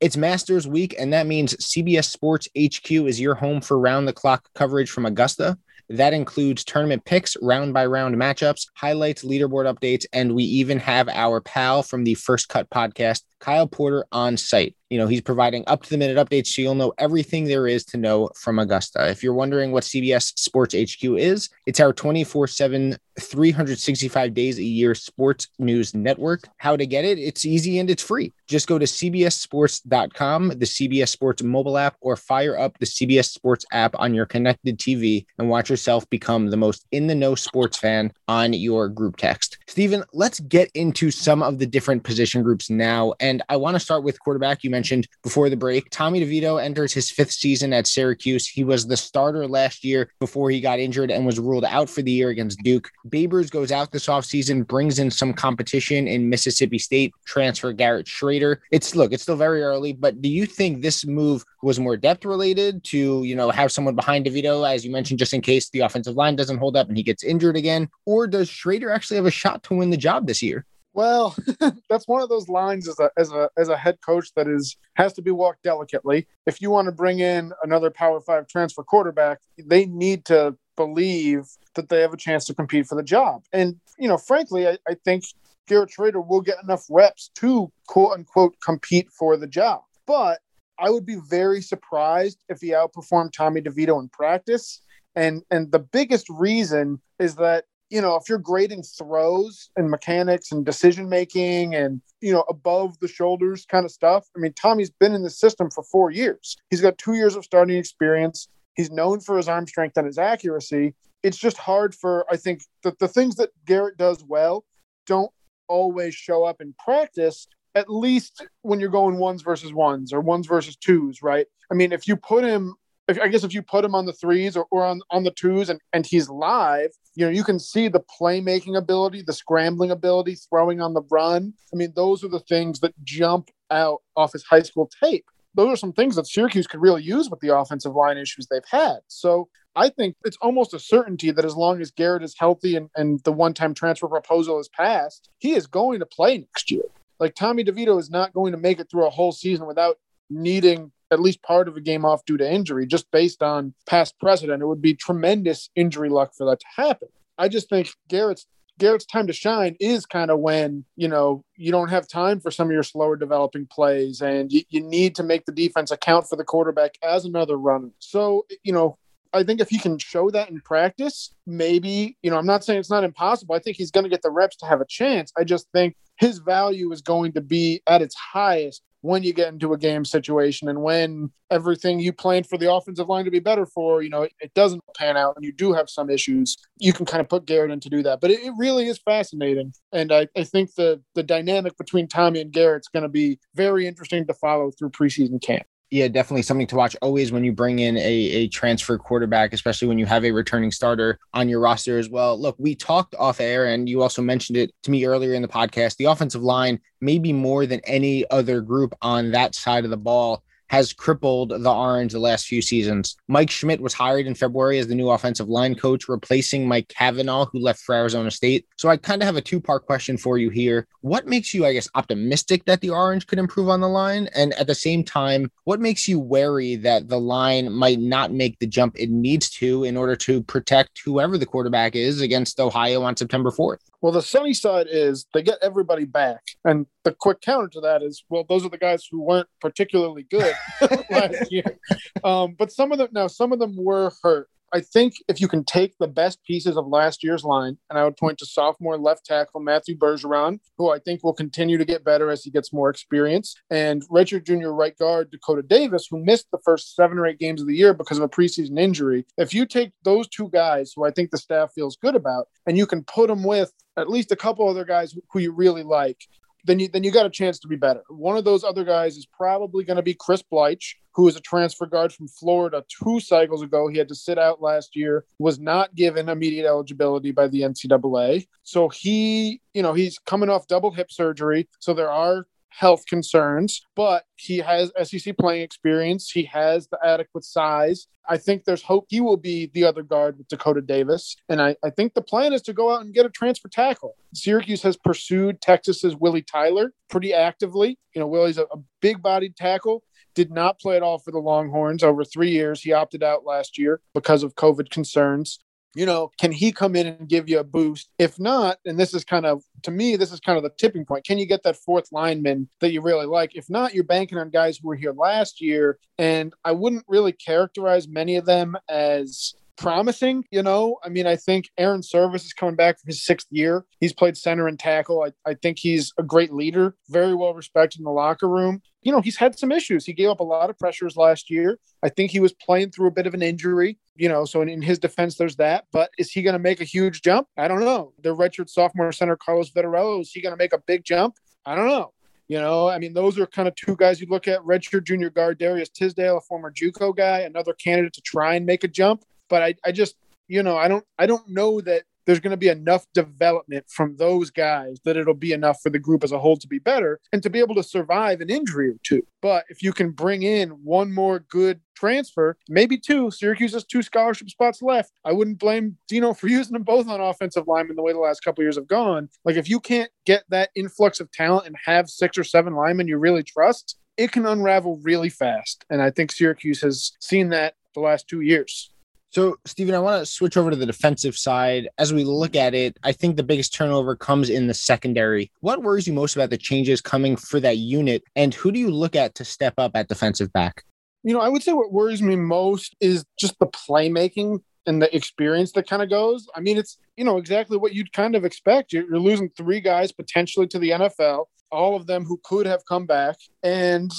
It's 0.00 0.16
Masters 0.16 0.68
Week, 0.68 0.94
and 0.96 1.12
that 1.12 1.26
means 1.26 1.56
CBS 1.56 2.04
Sports 2.04 2.46
HQ 2.56 2.88
is 2.88 3.20
your 3.20 3.34
home 3.34 3.60
for 3.60 3.80
round 3.80 4.06
the 4.06 4.12
clock 4.12 4.48
coverage 4.54 4.90
from 4.90 5.06
Augusta. 5.06 5.58
That 5.88 6.14
includes 6.14 6.62
tournament 6.62 7.04
picks, 7.04 7.36
round 7.42 7.74
by 7.74 7.84
round 7.86 8.14
matchups, 8.14 8.68
highlights, 8.74 9.24
leaderboard 9.24 9.66
updates, 9.66 10.06
and 10.12 10.36
we 10.36 10.44
even 10.44 10.78
have 10.78 11.08
our 11.08 11.40
pal 11.40 11.82
from 11.82 12.04
the 12.04 12.14
First 12.14 12.48
Cut 12.48 12.70
podcast, 12.70 13.22
Kyle 13.40 13.66
Porter, 13.66 14.04
on 14.12 14.36
site. 14.36 14.74
You 14.90 14.98
know, 14.98 15.06
he's 15.06 15.20
providing 15.20 15.64
up 15.66 15.82
to 15.82 15.90
the 15.90 15.98
minute 15.98 16.16
updates 16.16 16.46
so 16.48 16.62
you'll 16.62 16.74
know 16.74 16.94
everything 16.98 17.44
there 17.44 17.66
is 17.66 17.84
to 17.86 17.98
know 17.98 18.30
from 18.34 18.58
Augusta. 18.58 19.08
If 19.10 19.22
you're 19.22 19.34
wondering 19.34 19.70
what 19.70 19.84
CBS 19.84 20.38
Sports 20.38 20.74
HQ 20.74 21.04
is, 21.18 21.50
it's 21.66 21.78
our 21.78 21.92
24 21.92 22.46
7, 22.46 22.96
365 23.20 24.32
days 24.32 24.58
a 24.58 24.64
year 24.64 24.94
sports 24.94 25.48
news 25.58 25.94
network. 25.94 26.48
How 26.56 26.74
to 26.74 26.86
get 26.86 27.04
it? 27.04 27.18
It's 27.18 27.44
easy 27.44 27.78
and 27.78 27.90
it's 27.90 28.02
free. 28.02 28.32
Just 28.46 28.66
go 28.66 28.78
to 28.78 28.86
cbssports.com, 28.86 30.48
the 30.48 30.64
CBS 30.64 31.08
Sports 31.08 31.42
mobile 31.42 31.76
app, 31.76 31.96
or 32.00 32.16
fire 32.16 32.58
up 32.58 32.78
the 32.78 32.86
CBS 32.86 33.26
Sports 33.26 33.66
app 33.72 33.94
on 33.98 34.14
your 34.14 34.24
connected 34.24 34.78
TV 34.78 35.26
and 35.38 35.50
watch 35.50 35.68
yourself 35.68 36.08
become 36.08 36.48
the 36.48 36.56
most 36.56 36.86
in 36.92 37.08
the 37.08 37.14
know 37.14 37.34
sports 37.34 37.76
fan 37.76 38.10
on 38.26 38.54
your 38.54 38.88
group 38.88 39.16
text. 39.16 39.58
Stephen, 39.66 40.02
let's 40.14 40.40
get 40.40 40.70
into 40.72 41.10
some 41.10 41.42
of 41.42 41.58
the 41.58 41.66
different 41.66 42.04
position 42.04 42.42
groups 42.42 42.70
now. 42.70 43.12
And 43.20 43.27
I 43.48 43.56
want 43.56 43.74
to 43.74 43.80
start 43.80 44.02
with 44.02 44.20
quarterback. 44.20 44.64
You 44.64 44.70
mentioned 44.70 45.08
before 45.22 45.48
the 45.50 45.56
break, 45.56 45.90
Tommy 45.90 46.20
DeVito 46.20 46.62
enters 46.62 46.92
his 46.92 47.10
fifth 47.10 47.32
season 47.32 47.72
at 47.72 47.86
Syracuse. 47.86 48.46
He 48.46 48.64
was 48.64 48.86
the 48.86 48.96
starter 48.96 49.46
last 49.46 49.84
year 49.84 50.10
before 50.20 50.50
he 50.50 50.60
got 50.60 50.78
injured 50.78 51.10
and 51.10 51.26
was 51.26 51.38
ruled 51.38 51.64
out 51.64 51.90
for 51.90 52.02
the 52.02 52.10
year 52.10 52.30
against 52.30 52.62
Duke. 52.62 52.90
Babers 53.08 53.50
goes 53.50 53.72
out 53.72 53.92
this 53.92 54.06
offseason, 54.06 54.66
brings 54.66 54.98
in 54.98 55.10
some 55.10 55.32
competition 55.32 56.08
in 56.08 56.28
Mississippi 56.28 56.78
State, 56.78 57.12
transfer 57.24 57.72
Garrett 57.72 58.06
Shrader. 58.06 58.58
It's 58.70 58.94
look, 58.94 59.12
it's 59.12 59.22
still 59.22 59.36
very 59.36 59.62
early, 59.62 59.92
but 59.92 60.20
do 60.22 60.28
you 60.28 60.46
think 60.46 60.82
this 60.82 61.06
move 61.06 61.44
was 61.62 61.80
more 61.80 61.96
depth 61.96 62.24
related 62.24 62.84
to, 62.84 63.24
you 63.24 63.34
know, 63.34 63.50
have 63.50 63.72
someone 63.72 63.94
behind 63.94 64.26
DeVito, 64.26 64.68
as 64.68 64.84
you 64.84 64.90
mentioned, 64.90 65.18
just 65.18 65.34
in 65.34 65.40
case 65.40 65.68
the 65.70 65.80
offensive 65.80 66.14
line 66.14 66.36
doesn't 66.36 66.58
hold 66.58 66.76
up 66.76 66.88
and 66.88 66.96
he 66.96 67.02
gets 67.02 67.24
injured 67.24 67.56
again? 67.56 67.88
Or 68.06 68.26
does 68.26 68.48
Shrader 68.48 68.94
actually 68.94 69.16
have 69.16 69.26
a 69.26 69.30
shot 69.30 69.62
to 69.64 69.74
win 69.74 69.90
the 69.90 69.96
job 69.96 70.26
this 70.26 70.42
year? 70.42 70.64
Well, 70.98 71.36
that's 71.88 72.08
one 72.08 72.22
of 72.22 72.28
those 72.28 72.48
lines 72.48 72.88
as 72.88 72.98
a 72.98 73.08
as 73.16 73.30
a 73.30 73.48
as 73.56 73.68
a 73.68 73.76
head 73.76 73.98
coach 74.04 74.34
that 74.34 74.48
is 74.48 74.76
has 74.94 75.12
to 75.12 75.22
be 75.22 75.30
walked 75.30 75.62
delicately. 75.62 76.26
If 76.44 76.60
you 76.60 76.72
want 76.72 76.86
to 76.86 76.92
bring 76.92 77.20
in 77.20 77.52
another 77.62 77.88
Power 77.88 78.20
Five 78.20 78.48
transfer 78.48 78.82
quarterback, 78.82 79.38
they 79.64 79.86
need 79.86 80.24
to 80.24 80.56
believe 80.76 81.44
that 81.76 81.88
they 81.88 82.00
have 82.00 82.12
a 82.12 82.16
chance 82.16 82.46
to 82.46 82.54
compete 82.54 82.88
for 82.88 82.96
the 82.96 83.04
job. 83.04 83.44
And 83.52 83.76
you 83.96 84.08
know, 84.08 84.18
frankly, 84.18 84.66
I, 84.66 84.76
I 84.88 84.96
think 85.04 85.22
Garrett 85.68 85.90
Shrader 85.96 86.26
will 86.26 86.40
get 86.40 86.60
enough 86.64 86.84
reps 86.90 87.30
to 87.36 87.70
quote 87.86 88.14
unquote 88.18 88.56
compete 88.60 89.08
for 89.16 89.36
the 89.36 89.46
job. 89.46 89.82
But 90.04 90.40
I 90.80 90.90
would 90.90 91.06
be 91.06 91.20
very 91.30 91.60
surprised 91.62 92.42
if 92.48 92.60
he 92.60 92.70
outperformed 92.70 93.32
Tommy 93.32 93.60
DeVito 93.60 94.00
in 94.00 94.08
practice. 94.08 94.82
And 95.14 95.44
and 95.52 95.70
the 95.70 95.78
biggest 95.78 96.28
reason 96.28 97.00
is 97.20 97.36
that 97.36 97.66
you 97.90 98.02
know, 98.02 98.16
if 98.16 98.28
you're 98.28 98.38
grading 98.38 98.82
throws 98.82 99.70
and 99.76 99.90
mechanics 99.90 100.52
and 100.52 100.64
decision 100.64 101.08
making 101.08 101.74
and, 101.74 102.02
you 102.20 102.32
know, 102.32 102.44
above 102.48 102.98
the 103.00 103.08
shoulders 103.08 103.64
kind 103.64 103.84
of 103.84 103.90
stuff, 103.90 104.26
I 104.36 104.40
mean, 104.40 104.52
Tommy's 104.52 104.90
been 104.90 105.14
in 105.14 105.22
the 105.22 105.30
system 105.30 105.70
for 105.70 105.82
four 105.82 106.10
years. 106.10 106.56
He's 106.70 106.80
got 106.80 106.98
two 106.98 107.14
years 107.14 107.34
of 107.34 107.44
starting 107.44 107.76
experience. 107.76 108.48
He's 108.74 108.90
known 108.90 109.20
for 109.20 109.36
his 109.36 109.48
arm 109.48 109.66
strength 109.66 109.96
and 109.96 110.06
his 110.06 110.18
accuracy. 110.18 110.94
It's 111.22 111.38
just 111.38 111.56
hard 111.56 111.94
for, 111.94 112.26
I 112.30 112.36
think, 112.36 112.62
that 112.82 112.98
the 112.98 113.08
things 113.08 113.36
that 113.36 113.50
Garrett 113.64 113.96
does 113.96 114.22
well 114.22 114.64
don't 115.06 115.32
always 115.68 116.14
show 116.14 116.44
up 116.44 116.60
in 116.60 116.74
practice, 116.78 117.48
at 117.74 117.90
least 117.90 118.46
when 118.62 118.80
you're 118.80 118.90
going 118.90 119.18
ones 119.18 119.42
versus 119.42 119.72
ones 119.72 120.12
or 120.12 120.20
ones 120.20 120.46
versus 120.46 120.76
twos, 120.76 121.22
right? 121.22 121.46
I 121.70 121.74
mean, 121.74 121.92
if 121.92 122.06
you 122.06 122.16
put 122.16 122.44
him 122.44 122.74
if, 123.08 123.18
I 123.18 123.28
guess 123.28 123.44
if 123.44 123.54
you 123.54 123.62
put 123.62 123.84
him 123.84 123.94
on 123.94 124.06
the 124.06 124.12
threes 124.12 124.56
or, 124.56 124.66
or 124.70 124.84
on, 124.84 125.00
on 125.10 125.24
the 125.24 125.30
twos 125.30 125.70
and, 125.70 125.80
and 125.92 126.06
he's 126.06 126.28
live, 126.28 126.90
you 127.14 127.24
know, 127.24 127.32
you 127.32 127.42
can 127.42 127.58
see 127.58 127.88
the 127.88 128.02
playmaking 128.20 128.76
ability, 128.76 129.22
the 129.22 129.32
scrambling 129.32 129.90
ability, 129.90 130.36
throwing 130.36 130.80
on 130.80 130.94
the 130.94 131.02
run. 131.10 131.54
I 131.72 131.76
mean, 131.76 131.92
those 131.96 132.22
are 132.22 132.28
the 132.28 132.40
things 132.40 132.80
that 132.80 132.94
jump 133.04 133.50
out 133.70 134.02
off 134.16 134.32
his 134.32 134.44
high 134.44 134.62
school 134.62 134.90
tape. 135.02 135.24
Those 135.54 135.72
are 135.72 135.76
some 135.76 135.92
things 135.92 136.16
that 136.16 136.26
Syracuse 136.26 136.66
could 136.66 136.82
really 136.82 137.02
use 137.02 137.30
with 137.30 137.40
the 137.40 137.56
offensive 137.56 137.94
line 137.94 138.18
issues 138.18 138.46
they've 138.46 138.62
had. 138.70 138.98
So 139.08 139.48
I 139.74 139.88
think 139.88 140.14
it's 140.24 140.36
almost 140.42 140.74
a 140.74 140.78
certainty 140.78 141.30
that 141.30 141.44
as 141.44 141.56
long 141.56 141.80
as 141.80 141.90
Garrett 141.90 142.22
is 142.22 142.36
healthy 142.38 142.76
and, 142.76 142.90
and 142.94 143.20
the 143.24 143.32
one 143.32 143.54
time 143.54 143.74
transfer 143.74 144.06
proposal 144.06 144.60
is 144.60 144.68
passed, 144.68 145.30
he 145.38 145.54
is 145.54 145.66
going 145.66 146.00
to 146.00 146.06
play 146.06 146.38
next 146.38 146.70
year. 146.70 146.82
Like 147.18 147.34
Tommy 147.34 147.64
DeVito 147.64 147.98
is 147.98 148.10
not 148.10 148.32
going 148.32 148.52
to 148.52 148.58
make 148.58 148.78
it 148.78 148.88
through 148.90 149.06
a 149.06 149.10
whole 149.10 149.32
season 149.32 149.66
without 149.66 149.96
needing 150.30 150.92
at 151.10 151.20
least 151.20 151.42
part 151.42 151.68
of 151.68 151.76
a 151.76 151.80
game 151.80 152.04
off 152.04 152.24
due 152.24 152.36
to 152.36 152.50
injury, 152.50 152.86
just 152.86 153.10
based 153.10 153.42
on 153.42 153.74
past 153.86 154.18
precedent. 154.18 154.62
It 154.62 154.66
would 154.66 154.82
be 154.82 154.94
tremendous 154.94 155.70
injury 155.74 156.08
luck 156.08 156.32
for 156.36 156.46
that 156.46 156.60
to 156.60 156.66
happen. 156.76 157.08
I 157.38 157.48
just 157.48 157.68
think 157.68 157.90
Garrett's 158.08 158.46
Garrett's 158.78 159.04
time 159.04 159.26
to 159.26 159.32
shine 159.32 159.76
is 159.80 160.06
kind 160.06 160.30
of 160.30 160.38
when, 160.38 160.84
you 160.96 161.08
know, 161.08 161.44
you 161.56 161.72
don't 161.72 161.88
have 161.88 162.08
time 162.08 162.40
for 162.40 162.50
some 162.50 162.68
of 162.68 162.72
your 162.72 162.84
slower 162.84 163.16
developing 163.16 163.66
plays 163.66 164.20
and 164.20 164.52
you, 164.52 164.62
you 164.70 164.80
need 164.80 165.16
to 165.16 165.24
make 165.24 165.44
the 165.44 165.52
defense 165.52 165.90
account 165.90 166.28
for 166.28 166.36
the 166.36 166.44
quarterback 166.44 166.92
as 167.02 167.24
another 167.24 167.56
run. 167.56 167.90
So, 167.98 168.46
you 168.62 168.72
know, 168.72 168.96
I 169.32 169.42
think 169.42 169.60
if 169.60 169.68
he 169.68 169.78
can 169.78 169.98
show 169.98 170.30
that 170.30 170.48
in 170.48 170.60
practice, 170.60 171.34
maybe, 171.46 172.16
you 172.22 172.30
know, 172.30 172.38
I'm 172.38 172.46
not 172.46 172.64
saying 172.64 172.78
it's 172.78 172.90
not 172.90 173.04
impossible. 173.04 173.54
I 173.54 173.58
think 173.58 173.76
he's 173.76 173.90
going 173.90 174.04
to 174.04 174.10
get 174.10 174.22
the 174.22 174.30
reps 174.30 174.56
to 174.58 174.66
have 174.66 174.80
a 174.80 174.86
chance. 174.86 175.32
I 175.36 175.44
just 175.44 175.66
think 175.72 175.96
his 176.16 176.38
value 176.38 176.92
is 176.92 177.02
going 177.02 177.32
to 177.32 177.40
be 177.40 177.82
at 177.86 178.00
its 178.00 178.14
highest 178.14 178.82
when 179.00 179.22
you 179.22 179.32
get 179.32 179.52
into 179.52 179.72
a 179.72 179.78
game 179.78 180.04
situation 180.04 180.68
and 180.68 180.82
when 180.82 181.30
everything 181.50 182.00
you 182.00 182.12
planned 182.12 182.46
for 182.46 182.58
the 182.58 182.72
offensive 182.72 183.08
line 183.08 183.24
to 183.24 183.30
be 183.30 183.38
better 183.38 183.64
for, 183.64 184.02
you 184.02 184.10
know, 184.10 184.22
it, 184.22 184.32
it 184.40 184.54
doesn't 184.54 184.82
pan 184.96 185.16
out 185.16 185.36
and 185.36 185.44
you 185.44 185.52
do 185.52 185.72
have 185.72 185.88
some 185.88 186.10
issues, 186.10 186.56
you 186.78 186.92
can 186.92 187.06
kind 187.06 187.20
of 187.20 187.28
put 187.28 187.46
Garrett 187.46 187.70
in 187.70 187.80
to 187.80 187.88
do 187.88 188.02
that. 188.02 188.20
But 188.20 188.30
it, 188.30 188.40
it 188.40 188.52
really 188.58 188.88
is 188.88 188.98
fascinating. 188.98 189.72
And 189.92 190.12
I, 190.12 190.28
I 190.36 190.44
think 190.44 190.74
the 190.74 191.00
the 191.14 191.22
dynamic 191.22 191.76
between 191.78 192.08
Tommy 192.08 192.40
and 192.40 192.52
Garrett's 192.52 192.88
going 192.88 193.04
to 193.04 193.08
be 193.08 193.38
very 193.54 193.86
interesting 193.86 194.26
to 194.26 194.34
follow 194.34 194.70
through 194.70 194.90
preseason 194.90 195.40
camp 195.40 195.66
yeah, 195.90 196.08
definitely 196.08 196.42
something 196.42 196.66
to 196.66 196.76
watch 196.76 196.96
always 197.00 197.32
when 197.32 197.44
you 197.44 197.52
bring 197.52 197.78
in 197.78 197.96
a, 197.96 198.00
a 198.00 198.48
transfer 198.48 198.98
quarterback, 198.98 199.54
especially 199.54 199.88
when 199.88 199.98
you 199.98 200.04
have 200.04 200.24
a 200.24 200.30
returning 200.30 200.70
starter 200.70 201.18
on 201.32 201.48
your 201.48 201.60
roster 201.60 201.98
as 201.98 202.10
well. 202.10 202.38
Look, 202.38 202.56
we 202.58 202.74
talked 202.74 203.14
off 203.14 203.40
air, 203.40 203.66
and 203.66 203.88
you 203.88 204.02
also 204.02 204.20
mentioned 204.20 204.58
it 204.58 204.70
to 204.82 204.90
me 204.90 205.06
earlier 205.06 205.32
in 205.32 205.42
the 205.42 205.48
podcast. 205.48 205.96
The 205.96 206.04
offensive 206.04 206.42
line, 206.42 206.80
maybe 207.00 207.32
more 207.32 207.64
than 207.64 207.80
any 207.84 208.28
other 208.30 208.60
group 208.60 208.94
on 209.00 209.30
that 209.30 209.54
side 209.54 209.84
of 209.84 209.90
the 209.90 209.96
ball, 209.96 210.42
has 210.68 210.92
crippled 210.92 211.50
the 211.50 211.72
Orange 211.72 212.12
the 212.12 212.18
last 212.18 212.46
few 212.46 212.62
seasons. 212.62 213.16
Mike 213.28 213.50
Schmidt 213.50 213.80
was 213.80 213.94
hired 213.94 214.26
in 214.26 214.34
February 214.34 214.78
as 214.78 214.86
the 214.86 214.94
new 214.94 215.10
offensive 215.10 215.48
line 215.48 215.74
coach, 215.74 216.08
replacing 216.08 216.68
Mike 216.68 216.88
Cavanaugh, 216.88 217.46
who 217.46 217.58
left 217.58 217.80
for 217.80 217.94
Arizona 217.94 218.30
State. 218.30 218.66
So 218.76 218.88
I 218.88 218.96
kind 218.96 219.22
of 219.22 219.26
have 219.26 219.36
a 219.36 219.40
two 219.40 219.60
part 219.60 219.86
question 219.86 220.16
for 220.16 220.38
you 220.38 220.50
here. 220.50 220.86
What 221.00 221.26
makes 221.26 221.54
you, 221.54 221.64
I 221.64 221.72
guess, 221.72 221.88
optimistic 221.94 222.64
that 222.66 222.80
the 222.80 222.90
Orange 222.90 223.26
could 223.26 223.38
improve 223.38 223.68
on 223.68 223.80
the 223.80 223.88
line? 223.88 224.28
And 224.34 224.52
at 224.54 224.66
the 224.66 224.74
same 224.74 225.04
time, 225.04 225.50
what 225.64 225.80
makes 225.80 226.06
you 226.06 226.18
wary 226.18 226.76
that 226.76 227.08
the 227.08 227.20
line 227.20 227.72
might 227.72 227.98
not 227.98 228.32
make 228.32 228.58
the 228.58 228.66
jump 228.66 228.98
it 228.98 229.10
needs 229.10 229.50
to 229.50 229.84
in 229.84 229.96
order 229.96 230.16
to 230.16 230.42
protect 230.42 231.00
whoever 231.04 231.38
the 231.38 231.46
quarterback 231.46 231.96
is 231.96 232.20
against 232.20 232.60
Ohio 232.60 233.02
on 233.02 233.16
September 233.16 233.50
4th? 233.50 233.78
Well, 234.00 234.12
the 234.12 234.22
sunny 234.22 234.54
side 234.54 234.86
is 234.88 235.26
they 235.34 235.42
get 235.42 235.58
everybody 235.60 236.04
back. 236.04 236.42
And 236.64 236.86
the 237.08 237.14
quick 237.18 237.40
counter 237.40 237.68
to 237.68 237.80
that 237.80 238.02
is, 238.02 238.22
well, 238.28 238.44
those 238.46 238.66
are 238.66 238.68
the 238.68 238.76
guys 238.76 239.06
who 239.10 239.22
weren't 239.22 239.48
particularly 239.62 240.26
good 240.30 240.54
last 241.10 241.50
year. 241.50 241.78
Um, 242.22 242.54
but 242.58 242.70
some 242.70 242.92
of 242.92 242.98
them, 242.98 243.08
now, 243.12 243.28
some 243.28 243.52
of 243.52 243.58
them 243.58 243.76
were 243.76 244.12
hurt. 244.22 244.48
I 244.70 244.80
think 244.82 245.14
if 245.28 245.40
you 245.40 245.48
can 245.48 245.64
take 245.64 245.96
the 245.96 246.06
best 246.06 246.44
pieces 246.44 246.76
of 246.76 246.86
last 246.86 247.24
year's 247.24 247.42
line, 247.42 247.78
and 247.88 247.98
I 247.98 248.04
would 248.04 248.18
point 248.18 248.36
to 248.38 248.44
sophomore 248.44 248.98
left 248.98 249.24
tackle 249.24 249.60
Matthew 249.60 249.96
Bergeron, 249.96 250.58
who 250.76 250.90
I 250.90 250.98
think 250.98 251.24
will 251.24 251.32
continue 251.32 251.78
to 251.78 251.86
get 251.86 252.04
better 252.04 252.30
as 252.30 252.44
he 252.44 252.50
gets 252.50 252.70
more 252.70 252.90
experience, 252.90 253.54
and 253.70 254.06
redshirt 254.10 254.44
junior 254.44 254.74
right 254.74 254.94
guard 254.98 255.30
Dakota 255.30 255.62
Davis, 255.62 256.08
who 256.10 256.22
missed 256.22 256.48
the 256.52 256.58
first 256.66 256.94
seven 256.94 257.18
or 257.18 257.26
eight 257.26 257.38
games 257.38 257.62
of 257.62 257.66
the 257.66 257.74
year 257.74 257.94
because 257.94 258.18
of 258.18 258.24
a 258.24 258.28
preseason 258.28 258.78
injury. 258.78 259.24
If 259.38 259.54
you 259.54 259.64
take 259.64 259.92
those 260.04 260.28
two 260.28 260.50
guys, 260.50 260.92
who 260.94 261.06
I 261.06 261.12
think 261.12 261.30
the 261.30 261.38
staff 261.38 261.72
feels 261.74 261.96
good 261.96 262.14
about, 262.14 262.48
and 262.66 262.76
you 262.76 262.86
can 262.86 263.04
put 263.04 263.28
them 263.28 263.44
with 263.44 263.72
at 263.96 264.10
least 264.10 264.32
a 264.32 264.36
couple 264.36 264.68
other 264.68 264.84
guys 264.84 265.14
who 265.32 265.38
you 265.38 265.52
really 265.52 265.82
like, 265.82 266.18
then 266.68 266.78
you 266.78 266.88
then 266.88 267.02
you 267.02 267.10
got 267.10 267.26
a 267.26 267.30
chance 267.30 267.58
to 267.60 267.68
be 267.68 267.76
better. 267.76 268.02
One 268.08 268.36
of 268.36 268.44
those 268.44 268.62
other 268.62 268.84
guys 268.84 269.16
is 269.16 269.26
probably 269.26 269.84
going 269.84 269.96
to 269.96 270.02
be 270.02 270.14
Chris 270.14 270.42
Bleich, 270.42 270.94
who 271.14 271.26
is 271.26 271.34
a 271.34 271.40
transfer 271.40 271.86
guard 271.86 272.12
from 272.12 272.28
Florida. 272.28 272.84
Two 272.88 273.18
cycles 273.18 273.62
ago, 273.62 273.88
he 273.88 273.98
had 273.98 274.08
to 274.08 274.14
sit 274.14 274.38
out 274.38 274.62
last 274.62 274.94
year. 274.94 275.24
Was 275.38 275.58
not 275.58 275.94
given 275.94 276.28
immediate 276.28 276.66
eligibility 276.66 277.32
by 277.32 277.48
the 277.48 277.62
NCAA, 277.62 278.46
so 278.62 278.88
he, 278.88 279.60
you 279.72 279.82
know, 279.82 279.94
he's 279.94 280.18
coming 280.18 280.50
off 280.50 280.68
double 280.68 280.92
hip 280.92 281.10
surgery. 281.10 281.68
So 281.80 281.94
there 281.94 282.10
are 282.10 282.46
health 282.78 283.04
concerns, 283.06 283.82
but 283.96 284.22
he 284.36 284.58
has 284.58 284.92
SEC 285.02 285.36
playing 285.36 285.62
experience. 285.62 286.30
He 286.30 286.44
has 286.44 286.86
the 286.86 286.98
adequate 287.04 287.42
size. 287.42 288.06
I 288.28 288.36
think 288.36 288.64
there's 288.64 288.82
hope 288.82 289.06
he 289.08 289.20
will 289.20 289.36
be 289.36 289.68
the 289.74 289.82
other 289.82 290.04
guard 290.04 290.38
with 290.38 290.46
Dakota 290.46 290.80
Davis. 290.80 291.34
And 291.48 291.60
I, 291.60 291.74
I 291.84 291.90
think 291.90 292.14
the 292.14 292.22
plan 292.22 292.52
is 292.52 292.62
to 292.62 292.72
go 292.72 292.94
out 292.94 293.00
and 293.00 293.12
get 293.12 293.26
a 293.26 293.30
transfer 293.30 293.68
tackle. 293.68 294.14
Syracuse 294.32 294.82
has 294.82 294.96
pursued 294.96 295.60
Texas's 295.60 296.14
Willie 296.14 296.42
Tyler 296.42 296.92
pretty 297.10 297.34
actively. 297.34 297.98
You 298.14 298.20
know, 298.20 298.28
Willie's 298.28 298.58
a, 298.58 298.64
a 298.64 298.78
big 299.00 299.22
bodied 299.22 299.56
tackle 299.56 300.04
did 300.36 300.52
not 300.52 300.78
play 300.78 300.94
at 300.94 301.02
all 301.02 301.18
for 301.18 301.32
the 301.32 301.40
Longhorns 301.40 302.04
over 302.04 302.22
three 302.22 302.52
years. 302.52 302.80
He 302.80 302.92
opted 302.92 303.24
out 303.24 303.44
last 303.44 303.76
year 303.76 304.00
because 304.14 304.44
of 304.44 304.54
COVID 304.54 304.88
concerns 304.88 305.58
you 305.94 306.06
know, 306.06 306.30
can 306.40 306.52
he 306.52 306.72
come 306.72 306.96
in 306.96 307.06
and 307.06 307.28
give 307.28 307.48
you 307.48 307.58
a 307.58 307.64
boost? 307.64 308.10
If 308.18 308.38
not, 308.38 308.78
and 308.84 308.98
this 308.98 309.14
is 309.14 309.24
kind 309.24 309.46
of, 309.46 309.62
to 309.82 309.90
me, 309.90 310.16
this 310.16 310.32
is 310.32 310.40
kind 310.40 310.56
of 310.56 310.62
the 310.62 310.70
tipping 310.78 311.04
point. 311.04 311.24
Can 311.24 311.38
you 311.38 311.46
get 311.46 311.62
that 311.64 311.76
fourth 311.76 312.08
lineman 312.12 312.68
that 312.80 312.92
you 312.92 313.00
really 313.00 313.26
like? 313.26 313.52
If 313.54 313.68
not, 313.68 313.94
you're 313.94 314.04
banking 314.04 314.38
on 314.38 314.50
guys 314.50 314.78
who 314.78 314.88
were 314.88 314.96
here 314.96 315.12
last 315.12 315.60
year. 315.60 315.98
And 316.18 316.52
I 316.64 316.72
wouldn't 316.72 317.04
really 317.08 317.32
characterize 317.32 318.08
many 318.08 318.36
of 318.36 318.44
them 318.44 318.76
as 318.88 319.54
promising. 319.76 320.44
You 320.50 320.62
know, 320.62 320.98
I 321.04 321.08
mean, 321.08 321.26
I 321.26 321.36
think 321.36 321.70
Aaron 321.78 322.02
Service 322.02 322.44
is 322.44 322.52
coming 322.52 322.74
back 322.74 322.98
for 322.98 323.06
his 323.06 323.24
sixth 323.24 323.46
year. 323.50 323.84
He's 324.00 324.12
played 324.12 324.36
center 324.36 324.68
and 324.68 324.78
tackle. 324.78 325.22
I, 325.22 325.50
I 325.50 325.54
think 325.54 325.78
he's 325.78 326.12
a 326.18 326.22
great 326.22 326.52
leader, 326.52 326.96
very 327.08 327.34
well 327.34 327.54
respected 327.54 328.00
in 328.00 328.04
the 328.04 328.10
locker 328.10 328.48
room. 328.48 328.82
You 329.08 329.12
know, 329.12 329.22
he's 329.22 329.38
had 329.38 329.58
some 329.58 329.72
issues. 329.72 330.04
He 330.04 330.12
gave 330.12 330.28
up 330.28 330.40
a 330.40 330.44
lot 330.44 330.68
of 330.68 330.78
pressures 330.78 331.16
last 331.16 331.48
year. 331.48 331.78
I 332.02 332.10
think 332.10 332.30
he 332.30 332.40
was 332.40 332.52
playing 332.52 332.90
through 332.90 333.06
a 333.06 333.10
bit 333.10 333.26
of 333.26 333.32
an 333.32 333.40
injury, 333.40 333.96
you 334.16 334.28
know, 334.28 334.44
so 334.44 334.60
in, 334.60 334.68
in 334.68 334.82
his 334.82 334.98
defense, 334.98 335.36
there's 335.36 335.56
that. 335.56 335.86
But 335.92 336.10
is 336.18 336.30
he 336.30 336.42
going 336.42 336.52
to 336.52 336.58
make 336.58 336.82
a 336.82 336.84
huge 336.84 337.22
jump? 337.22 337.48
I 337.56 337.68
don't 337.68 337.80
know. 337.80 338.12
The 338.22 338.36
redshirt 338.36 338.68
sophomore 338.68 339.10
center, 339.12 339.34
Carlos 339.34 339.70
Vettorello, 339.70 340.20
is 340.20 340.30
he 340.30 340.42
going 340.42 340.52
to 340.52 340.58
make 340.58 340.74
a 340.74 340.82
big 340.86 341.04
jump? 341.04 341.36
I 341.64 341.74
don't 341.74 341.88
know. 341.88 342.12
You 342.48 342.60
know, 342.60 342.86
I 342.86 342.98
mean, 342.98 343.14
those 343.14 343.38
are 343.38 343.46
kind 343.46 343.66
of 343.66 343.74
two 343.76 343.96
guys 343.96 344.20
you 344.20 344.26
look 344.28 344.46
at. 344.46 344.60
Redshirt 344.60 345.04
junior 345.04 345.30
guard 345.30 345.56
Darius 345.56 345.88
Tisdale, 345.88 346.36
a 346.36 346.40
former 346.42 346.70
JUCO 346.70 347.16
guy, 347.16 347.38
another 347.38 347.72
candidate 347.72 348.12
to 348.12 348.20
try 348.20 348.56
and 348.56 348.66
make 348.66 348.84
a 348.84 348.88
jump. 348.88 349.24
But 349.48 349.62
I, 349.62 349.74
I 349.86 349.92
just, 349.92 350.16
you 350.48 350.62
know, 350.62 350.76
I 350.76 350.86
don't, 350.88 351.06
I 351.18 351.24
don't 351.24 351.48
know 351.48 351.80
that 351.80 352.02
there's 352.28 352.40
going 352.40 352.50
to 352.50 352.58
be 352.58 352.68
enough 352.68 353.06
development 353.14 353.86
from 353.88 354.14
those 354.18 354.50
guys 354.50 354.98
that 355.06 355.16
it'll 355.16 355.32
be 355.32 355.52
enough 355.52 355.80
for 355.82 355.88
the 355.88 355.98
group 355.98 356.22
as 356.22 356.30
a 356.30 356.38
whole 356.38 356.58
to 356.58 356.68
be 356.68 356.78
better 356.78 357.18
and 357.32 357.42
to 357.42 357.48
be 357.48 357.58
able 357.58 357.74
to 357.74 357.82
survive 357.82 358.42
an 358.42 358.50
injury 358.50 358.90
or 358.90 358.96
two. 359.02 359.22
But 359.40 359.64
if 359.70 359.82
you 359.82 359.94
can 359.94 360.10
bring 360.10 360.42
in 360.42 360.68
one 360.84 361.10
more 361.10 361.38
good 361.38 361.80
transfer, 361.96 362.58
maybe 362.68 362.98
two, 362.98 363.30
Syracuse 363.30 363.72
has 363.72 363.84
two 363.84 364.02
scholarship 364.02 364.50
spots 364.50 364.82
left. 364.82 365.14
I 365.24 365.32
wouldn't 365.32 365.58
blame 365.58 365.96
Dino 366.06 366.34
for 366.34 366.48
using 366.48 366.74
them 366.74 366.82
both 366.82 367.08
on 367.08 367.18
offensive 367.18 367.66
linemen 367.66 367.96
the 367.96 368.02
way 368.02 368.12
the 368.12 368.18
last 368.18 368.40
couple 368.40 368.62
years 368.62 368.76
have 368.76 368.88
gone. 368.88 369.30
Like 369.46 369.56
if 369.56 369.70
you 369.70 369.80
can't 369.80 370.10
get 370.26 370.44
that 370.50 370.68
influx 370.74 371.20
of 371.20 371.32
talent 371.32 371.66
and 371.66 371.76
have 371.86 372.10
six 372.10 372.36
or 372.36 372.44
seven 372.44 372.74
linemen 372.74 373.08
you 373.08 373.16
really 373.16 373.42
trust, 373.42 373.96
it 374.18 374.32
can 374.32 374.44
unravel 374.44 375.00
really 375.02 375.30
fast. 375.30 375.86
And 375.88 376.02
I 376.02 376.10
think 376.10 376.30
Syracuse 376.30 376.82
has 376.82 377.12
seen 377.20 377.48
that 377.50 377.76
the 377.94 378.00
last 378.00 378.28
two 378.28 378.42
years. 378.42 378.90
So, 379.30 379.58
Stephen, 379.66 379.94
I 379.94 379.98
want 379.98 380.22
to 380.22 380.26
switch 380.26 380.56
over 380.56 380.70
to 380.70 380.76
the 380.76 380.86
defensive 380.86 381.36
side. 381.36 381.88
As 381.98 382.14
we 382.14 382.24
look 382.24 382.56
at 382.56 382.74
it, 382.74 382.98
I 383.02 383.12
think 383.12 383.36
the 383.36 383.42
biggest 383.42 383.74
turnover 383.74 384.16
comes 384.16 384.48
in 384.48 384.68
the 384.68 384.74
secondary. 384.74 385.50
What 385.60 385.82
worries 385.82 386.06
you 386.06 386.14
most 386.14 386.34
about 386.34 386.48
the 386.48 386.56
changes 386.56 387.02
coming 387.02 387.36
for 387.36 387.60
that 387.60 387.76
unit, 387.76 388.24
and 388.36 388.54
who 388.54 388.72
do 388.72 388.78
you 388.78 388.90
look 388.90 389.14
at 389.14 389.34
to 389.36 389.44
step 389.44 389.74
up 389.76 389.92
at 389.94 390.08
defensive 390.08 390.50
back? 390.54 390.84
You 391.24 391.34
know, 391.34 391.40
I 391.40 391.48
would 391.48 391.62
say 391.62 391.74
what 391.74 391.92
worries 391.92 392.22
me 392.22 392.36
most 392.36 392.96
is 393.00 393.26
just 393.38 393.58
the 393.58 393.66
playmaking 393.66 394.60
and 394.86 395.02
the 395.02 395.14
experience 395.14 395.72
that 395.72 395.86
kind 395.86 396.02
of 396.02 396.08
goes. 396.08 396.48
I 396.54 396.60
mean, 396.60 396.78
it's, 396.78 396.96
you 397.16 397.24
know, 397.24 397.36
exactly 397.36 397.76
what 397.76 397.94
you'd 397.94 398.12
kind 398.14 398.34
of 398.34 398.46
expect. 398.46 398.94
You're, 398.94 399.04
you're 399.04 399.18
losing 399.18 399.50
three 399.50 399.80
guys 399.80 400.10
potentially 400.10 400.66
to 400.68 400.78
the 400.78 400.90
NFL, 400.90 401.44
all 401.70 401.96
of 401.96 402.06
them 402.06 402.24
who 402.24 402.40
could 402.44 402.64
have 402.64 402.80
come 402.88 403.04
back. 403.04 403.36
And 403.62 404.10